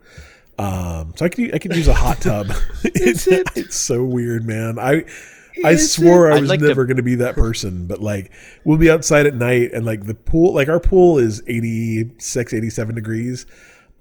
[0.60, 2.48] Um, so I could I could use a hot tub.
[2.84, 4.77] it's, it's so weird, man.
[4.77, 5.06] I
[5.64, 8.31] I swore I I'd was like to- never going to be that person, but like
[8.65, 12.95] we'll be outside at night and like the pool, like our pool is 86, 87
[12.95, 13.45] degrees.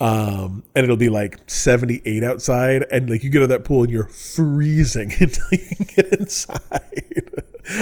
[0.01, 3.83] Um, and it'll be like 78 outside and like you get out of that pool
[3.83, 7.33] and you're freezing until you get inside.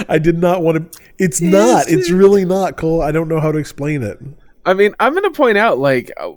[0.09, 3.03] I did not want to, it's not, it's really not Cole.
[3.03, 4.19] I don't know how to explain it.
[4.65, 6.33] I mean, I'm going to point out like uh,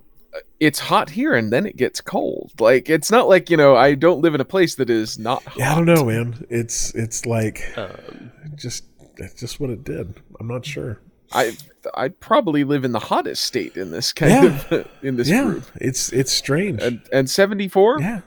[0.60, 2.52] it's hot here and then it gets cold.
[2.60, 5.42] Like it's not like you know I don't live in a place that is not.
[5.44, 5.56] Hot.
[5.58, 6.46] Yeah, I don't know, man.
[6.50, 8.84] It's, it's like Um, just,
[9.16, 10.20] that's just what it did.
[10.38, 11.00] I'm not sure.
[11.32, 11.56] I
[11.94, 15.64] I probably live in the hottest state in this kind of in this Yeah, group.
[15.76, 16.82] it's, it's strange.
[16.82, 18.00] And and 74.
[18.00, 18.20] Yeah.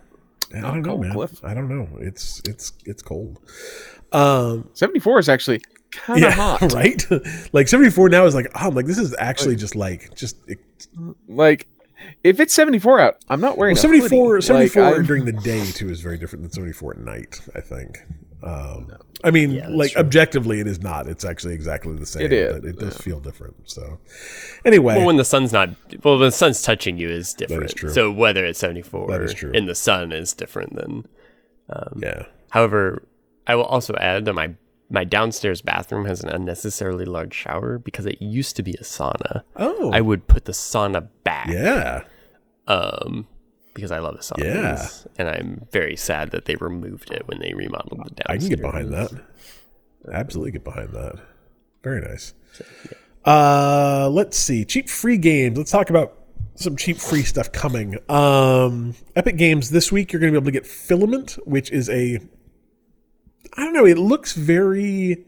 [0.56, 1.14] I Not don't know, man.
[1.14, 1.44] Cliff.
[1.44, 1.88] I don't know.
[2.00, 3.40] It's it's it's cold.
[4.12, 5.62] Um 74 is actually
[5.92, 6.62] kind of yeah, hot.
[6.74, 7.04] right?
[7.54, 10.38] like 74 now is like, oh, I'm like this is actually just like just
[11.28, 11.68] Like
[12.24, 14.42] if it's 74 out, I'm not wearing well, a 74 hoodie.
[14.42, 18.00] 74 Like, during the day too is very different than 74 at night, I think.
[18.42, 18.92] Um,
[19.24, 20.02] I mean, Yeah, like true.
[20.02, 21.08] objectively, it is not.
[21.08, 22.24] It's actually exactly the same.
[22.24, 23.56] It is, but it does feel different.
[23.70, 24.00] So,
[24.66, 25.70] anyway, Well, when the sun's not,
[26.04, 27.74] well, when the sun's touching you is different.
[27.76, 27.90] true.
[27.90, 29.52] So whether it's 74 That is true.
[29.52, 31.06] in the sun is different than.
[31.98, 33.04] yeah, However,
[33.48, 34.56] I will also add that my
[34.90, 39.42] my downstairs bathroom has an unnecessarily large shower because it used to be a sauna.
[39.56, 41.48] oh, I would put the sauna back.
[41.48, 42.04] yeah,
[42.68, 43.28] Um,
[43.74, 44.38] because I love the song.
[44.42, 44.88] Yeah.
[45.18, 48.26] And I'm very sad that they removed it when they remodeled the downstairs.
[48.30, 49.12] I can get behind that.
[50.12, 51.16] Absolutely get behind that.
[51.84, 52.34] Very nice.
[53.26, 54.66] Uh, let's see.
[54.66, 55.58] Cheap free games.
[55.58, 56.18] Let's talk about
[56.56, 57.98] some cheap free stuff coming.
[58.10, 60.12] Um, Epic Games this week.
[60.14, 62.20] You're going to be able to get Filament, which is a.
[63.56, 63.86] I don't know.
[63.86, 65.26] It looks very.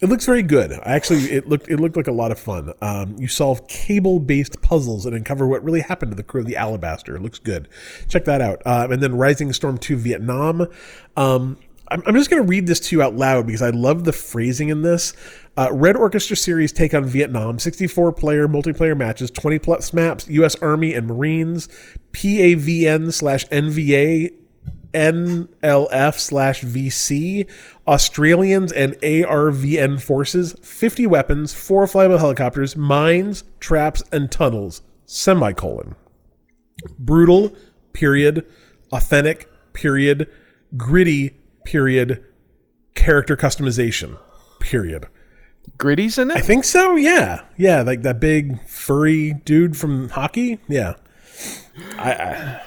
[0.00, 0.72] It looks very good.
[0.82, 2.72] Actually, it looked it looked like a lot of fun.
[2.82, 6.46] Um, you solve cable based puzzles and uncover what really happened to the crew of
[6.46, 7.16] the Alabaster.
[7.16, 7.68] It looks good.
[8.08, 8.60] Check that out.
[8.66, 10.66] Um, and then Rising Storm Two Vietnam.
[11.16, 11.58] Um,
[11.88, 14.12] I'm, I'm just going to read this to you out loud because I love the
[14.12, 15.12] phrasing in this.
[15.56, 20.56] Uh, Red Orchestra series take on Vietnam, 64 player multiplayer matches, 20 plus maps, U.S.
[20.56, 21.68] Army and Marines,
[22.12, 24.32] PAVN slash NVA
[24.94, 27.50] NLF slash VC,
[27.86, 34.82] Australians and ARVN forces, 50 weapons, four flyable helicopters, mines, traps, and tunnels.
[35.04, 35.96] Semicolon.
[36.98, 37.54] Brutal,
[37.92, 38.46] period.
[38.92, 40.30] Authentic, period.
[40.76, 42.24] Gritty, period.
[42.94, 44.18] Character customization,
[44.60, 45.06] period.
[45.78, 46.36] Gritty's in it?
[46.36, 46.94] I think so.
[46.96, 50.58] Yeah, yeah, like that big furry dude from hockey.
[50.68, 50.94] Yeah,
[51.98, 52.62] I, I,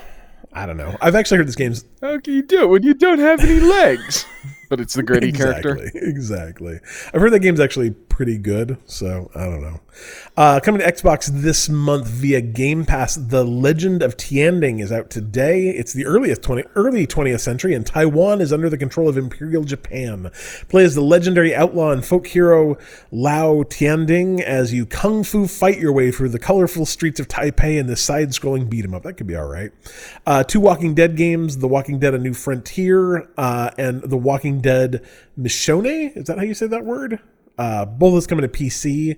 [0.57, 0.97] I don't know.
[1.01, 3.59] I've actually heard this game's How can you do it when you don't have any
[3.59, 4.25] legs?
[4.69, 5.99] But it's the gritty exactly, character.
[5.99, 6.79] Exactly.
[7.13, 9.80] I've heard that game's actually pretty good, so I don't know.
[10.35, 15.11] Uh, coming to Xbox this month via Game Pass, The Legend of Tianding is out
[15.11, 15.69] today.
[15.69, 19.64] It's the earliest 20, early 20th century, and Taiwan is under the control of Imperial
[19.64, 20.31] Japan.
[20.68, 22.80] Play as the legendary outlaw and folk hero
[23.11, 27.77] Lao Tianding as you kung fu fight your way through the colorful streets of Taipei
[27.77, 29.03] in this side-scrolling beat 'em up.
[29.03, 29.72] That could be all right.
[30.26, 34.60] Uh, two Walking Dead games: The Walking Dead: A New Frontier uh, and The Walking
[34.60, 35.06] Dead
[35.39, 36.18] Michonne.
[36.18, 37.19] Is that how you say that word?
[37.57, 39.17] Uh, both is coming to PC.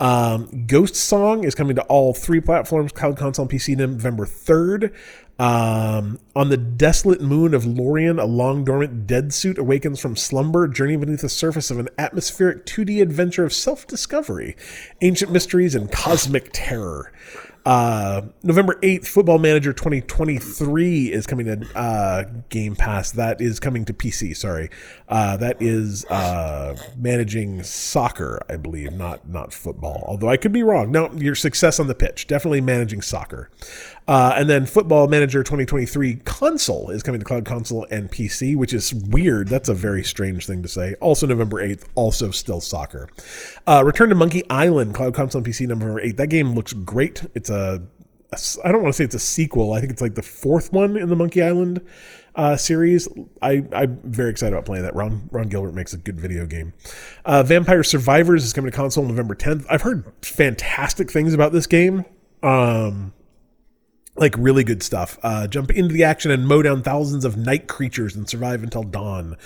[0.00, 4.94] Um, Ghost Song is coming to all three platforms, cloud console and PC, November 3rd.
[5.38, 10.68] Um, on the desolate moon of Lorian, a long dormant dead suit awakens from slumber,
[10.68, 14.54] journeying beneath the surface of an atmospheric 2D adventure of self discovery,
[15.00, 17.10] ancient mysteries, and cosmic terror.
[17.66, 23.10] Uh, November 8th, Football Manager 2023 is coming to uh, Game Pass.
[23.12, 24.70] That is coming to PC, sorry.
[25.08, 30.04] Uh, that is uh, managing soccer, I believe, not not football.
[30.06, 30.90] Although I could be wrong.
[30.90, 32.26] No, your success on the pitch.
[32.26, 33.50] Definitely managing soccer.
[34.10, 38.74] Uh, and then Football Manager 2023 console is coming to Cloud Console and PC, which
[38.74, 39.46] is weird.
[39.46, 40.94] That's a very strange thing to say.
[40.94, 43.08] Also November 8th, also still soccer.
[43.68, 46.16] Uh, Return to Monkey Island, Cloud Console and PC November 8th.
[46.16, 47.22] That game looks great.
[47.36, 47.84] It's a,
[48.32, 49.74] a I don't want to say it's a sequel.
[49.74, 51.80] I think it's like the fourth one in the Monkey Island
[52.34, 53.06] uh, series.
[53.40, 54.96] I, I'm very excited about playing that.
[54.96, 56.72] Ron, Ron Gilbert makes a good video game.
[57.24, 59.66] Uh, Vampire Survivors is coming to console November 10th.
[59.70, 62.04] I've heard fantastic things about this game.
[62.42, 63.12] Um,
[64.16, 65.18] like really good stuff.
[65.22, 68.82] Uh, jump into the action and mow down thousands of night creatures and survive until
[68.82, 69.36] dawn.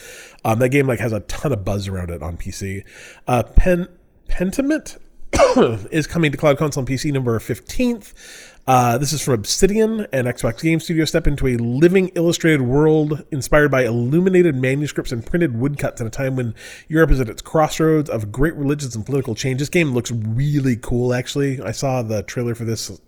[0.45, 2.85] Um, that game like has a ton of buzz around it on PC.
[3.27, 3.89] Uh, Pen
[4.29, 4.99] Pentiment
[5.93, 8.53] is coming to cloud console and PC November fifteenth.
[8.67, 11.05] Uh, this is from Obsidian and Xbox Game Studio.
[11.05, 16.11] Step into a living illustrated world inspired by illuminated manuscripts and printed woodcuts in a
[16.11, 16.55] time when
[16.89, 19.59] Europe is at its crossroads of great religious and political change.
[19.59, 21.61] This game looks really cool, actually.
[21.61, 22.99] I saw the trailer for this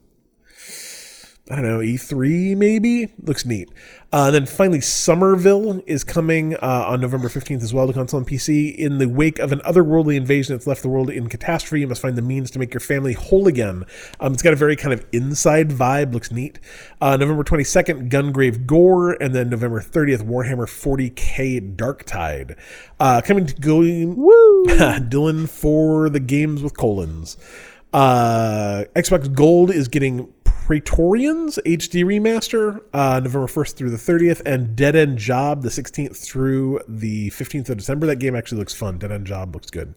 [1.48, 3.12] I don't know, E3 maybe?
[3.23, 3.70] Looks neat.
[4.12, 8.27] Uh, then finally, Somerville is coming uh, on November 15th as well to console and
[8.27, 8.74] PC.
[8.74, 12.02] In the wake of an otherworldly invasion that's left the world in catastrophe, you must
[12.02, 13.85] find the means to make your family whole again.
[14.18, 16.59] Um, it's got a very kind of inside vibe, looks neat.
[17.01, 22.56] Uh, November 22nd, Gungrave Gore, and then November 30th, Warhammer 40k Darktide.
[22.98, 27.36] Uh, coming to go, woo, Dylan for the games with colons.
[27.97, 34.77] Uh, Xbox Gold is getting Praetorians HD remaster uh, November 1st through the 30th, and
[34.77, 38.06] Dead End Job the 16th through the 15th of December.
[38.06, 38.98] That game actually looks fun.
[38.98, 39.94] Dead End Job looks good.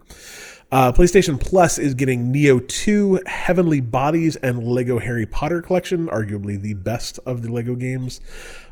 [0.72, 6.58] Uh, PlayStation Plus is getting Nioh 2, Heavenly Bodies, and Lego Harry Potter Collection, arguably
[6.62, 8.22] the best of the Lego games.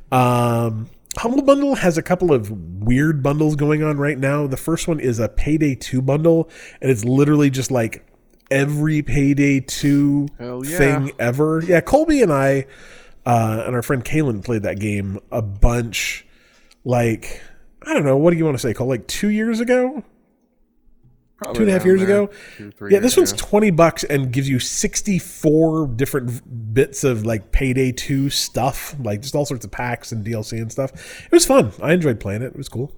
[0.09, 2.49] Um, Humble Bundle has a couple of
[2.81, 4.47] weird bundles going on right now.
[4.47, 6.49] The first one is a Payday 2 bundle,
[6.81, 8.06] and it's literally just like
[8.49, 10.61] every Payday 2 yeah.
[10.77, 11.63] thing ever.
[11.65, 12.65] Yeah, Colby and I
[13.25, 16.25] uh, and our friend Kaylin played that game a bunch.
[16.83, 17.41] Like
[17.81, 18.87] I don't know, what do you want to say, Cole?
[18.87, 20.03] Like two years ago?
[21.37, 22.23] Probably Two and a half years there.
[22.23, 22.33] ago?
[22.57, 23.45] Two, Yeah, this one's ago.
[23.47, 29.35] 20 bucks and gives you 64 different bits of like Payday 2 stuff, like just
[29.35, 31.25] all sorts of packs and DLC and stuff.
[31.25, 31.73] It was fun.
[31.81, 32.47] I enjoyed playing it.
[32.47, 32.91] It was cool.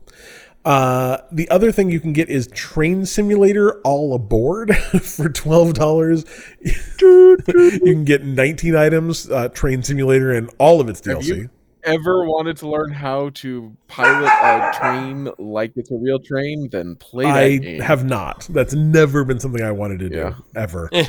[0.65, 6.25] Uh, the other thing you can get is Train Simulator All Aboard for $12.
[7.01, 11.27] you can get 19 items, uh, Train Simulator, and all of its Have DLC.
[11.27, 11.49] you
[11.85, 16.67] ever wanted to learn how to pilot a train like it's a real train?
[16.69, 17.81] Then play that I game.
[17.81, 18.45] have not.
[18.49, 20.33] That's never been something I wanted to do Yeah.
[20.55, 20.89] ever.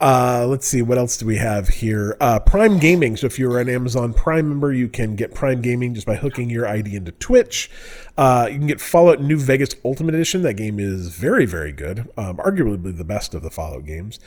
[0.00, 2.16] uh, let's see what else do we have here.
[2.20, 3.16] Uh, Prime Gaming.
[3.16, 6.50] So if you're an Amazon Prime member, you can get Prime Gaming just by hooking
[6.50, 7.70] your ID into Twitch.
[8.16, 10.42] Uh, you can get Fallout New Vegas Ultimate Edition.
[10.42, 12.10] That game is very very good.
[12.16, 14.18] Um, arguably the best of the Fallout games.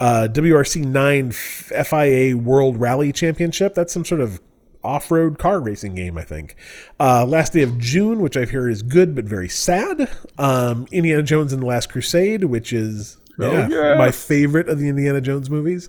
[0.00, 3.74] Uh, WRC nine FIA World Rally Championship.
[3.74, 4.40] That's some sort of
[4.84, 6.56] off-road car racing game, I think.
[6.98, 10.10] Uh, last day of June, which I've heard is good but very sad.
[10.38, 13.94] Um, Indiana Jones and the Last Crusade, which is yeah, yeah.
[13.96, 15.88] my favorite of the Indiana Jones movies.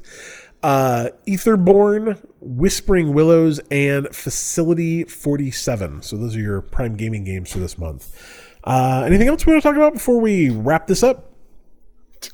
[0.61, 6.01] Uh, Etherborn, Whispering Willows, and Facility 47.
[6.03, 8.15] So those are your Prime Gaming games for this month.
[8.63, 11.31] Uh, anything else we want to talk about before we wrap this up?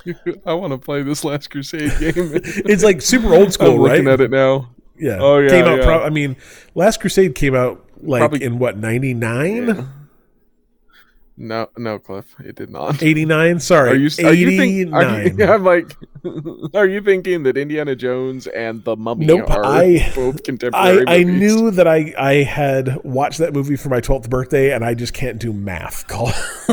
[0.04, 2.12] Dude, I want to play this Last Crusade game.
[2.44, 3.90] It's like super old school, I'm right?
[3.94, 4.70] looking at it now.
[4.96, 5.18] Yeah.
[5.20, 5.78] Oh, yeah, Came out.
[5.78, 5.84] yeah.
[5.84, 6.36] Pro- I mean,
[6.76, 9.88] Last Crusade came out like Probably- in what ninety nine.
[11.42, 13.02] No, no, Cliff, it did not.
[13.02, 14.10] 89 sorry Are you?
[14.22, 15.96] Are you think, are 89 you, I'm like,
[16.74, 21.06] are you thinking that Indiana Jones and the Mummy Nope, are I- both contemporary?
[21.08, 21.40] I movies?
[21.40, 25.14] knew that I, I had watched that movie for my 12th birthday and I just
[25.14, 26.06] can't do math.
[26.08, 26.26] Call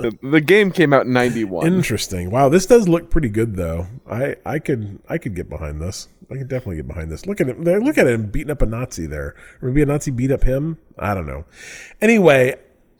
[0.00, 1.66] the, the game came out in '91.
[1.66, 2.30] Interesting.
[2.30, 3.86] Wow, this does look pretty good though.
[4.10, 6.08] I, I could I could get behind this.
[6.30, 7.26] I can definitely get behind this.
[7.26, 7.62] Look at him.
[7.62, 9.34] Look at him beating up a Nazi there.
[9.60, 10.78] Maybe a Nazi beat up him.
[10.98, 11.44] I don't know.
[12.00, 12.54] Anyway,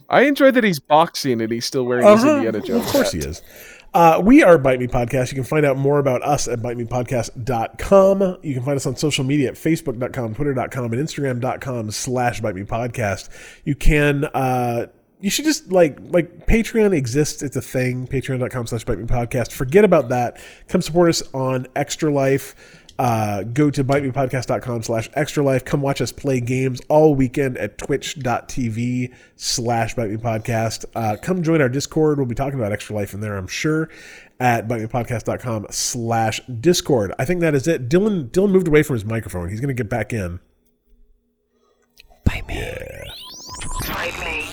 [0.09, 2.37] I enjoy that he's boxing and he's still wearing his Uh-huh.
[2.37, 2.87] Indiana Jones.
[2.87, 3.23] Of course hat.
[3.23, 3.43] he is.
[3.93, 5.31] Uh, we are Bite Me Podcast.
[5.33, 8.39] You can find out more about us at bitemepodcast.com.
[8.43, 12.63] You can find us on social media at facebook.com, twitter.com, and instagram.com slash Bite Me
[12.63, 13.29] Podcast.
[13.65, 14.87] You can, uh,
[15.21, 17.43] you should just like, like Patreon exists.
[17.43, 18.07] It's a thing.
[18.07, 19.53] Patreon.com slash Bite Me Podcast.
[19.53, 20.41] Forget about that.
[20.69, 22.80] Come support us on Extra Life.
[23.01, 25.65] Uh, go to bitemepodcast.com slash extra life.
[25.65, 30.85] Come watch us play games all weekend at twitch.tv slash bitemepodcast.
[30.95, 32.19] Uh, come join our Discord.
[32.19, 33.89] We'll be talking about extra life in there, I'm sure,
[34.39, 37.15] at bitemepodcast.com slash Discord.
[37.19, 37.89] I think that is it.
[37.89, 39.49] Dylan Dylan moved away from his microphone.
[39.49, 40.39] He's going to get back in.
[42.27, 42.57] Bite me.
[42.57, 43.05] Yeah.
[43.89, 44.50] Bite me.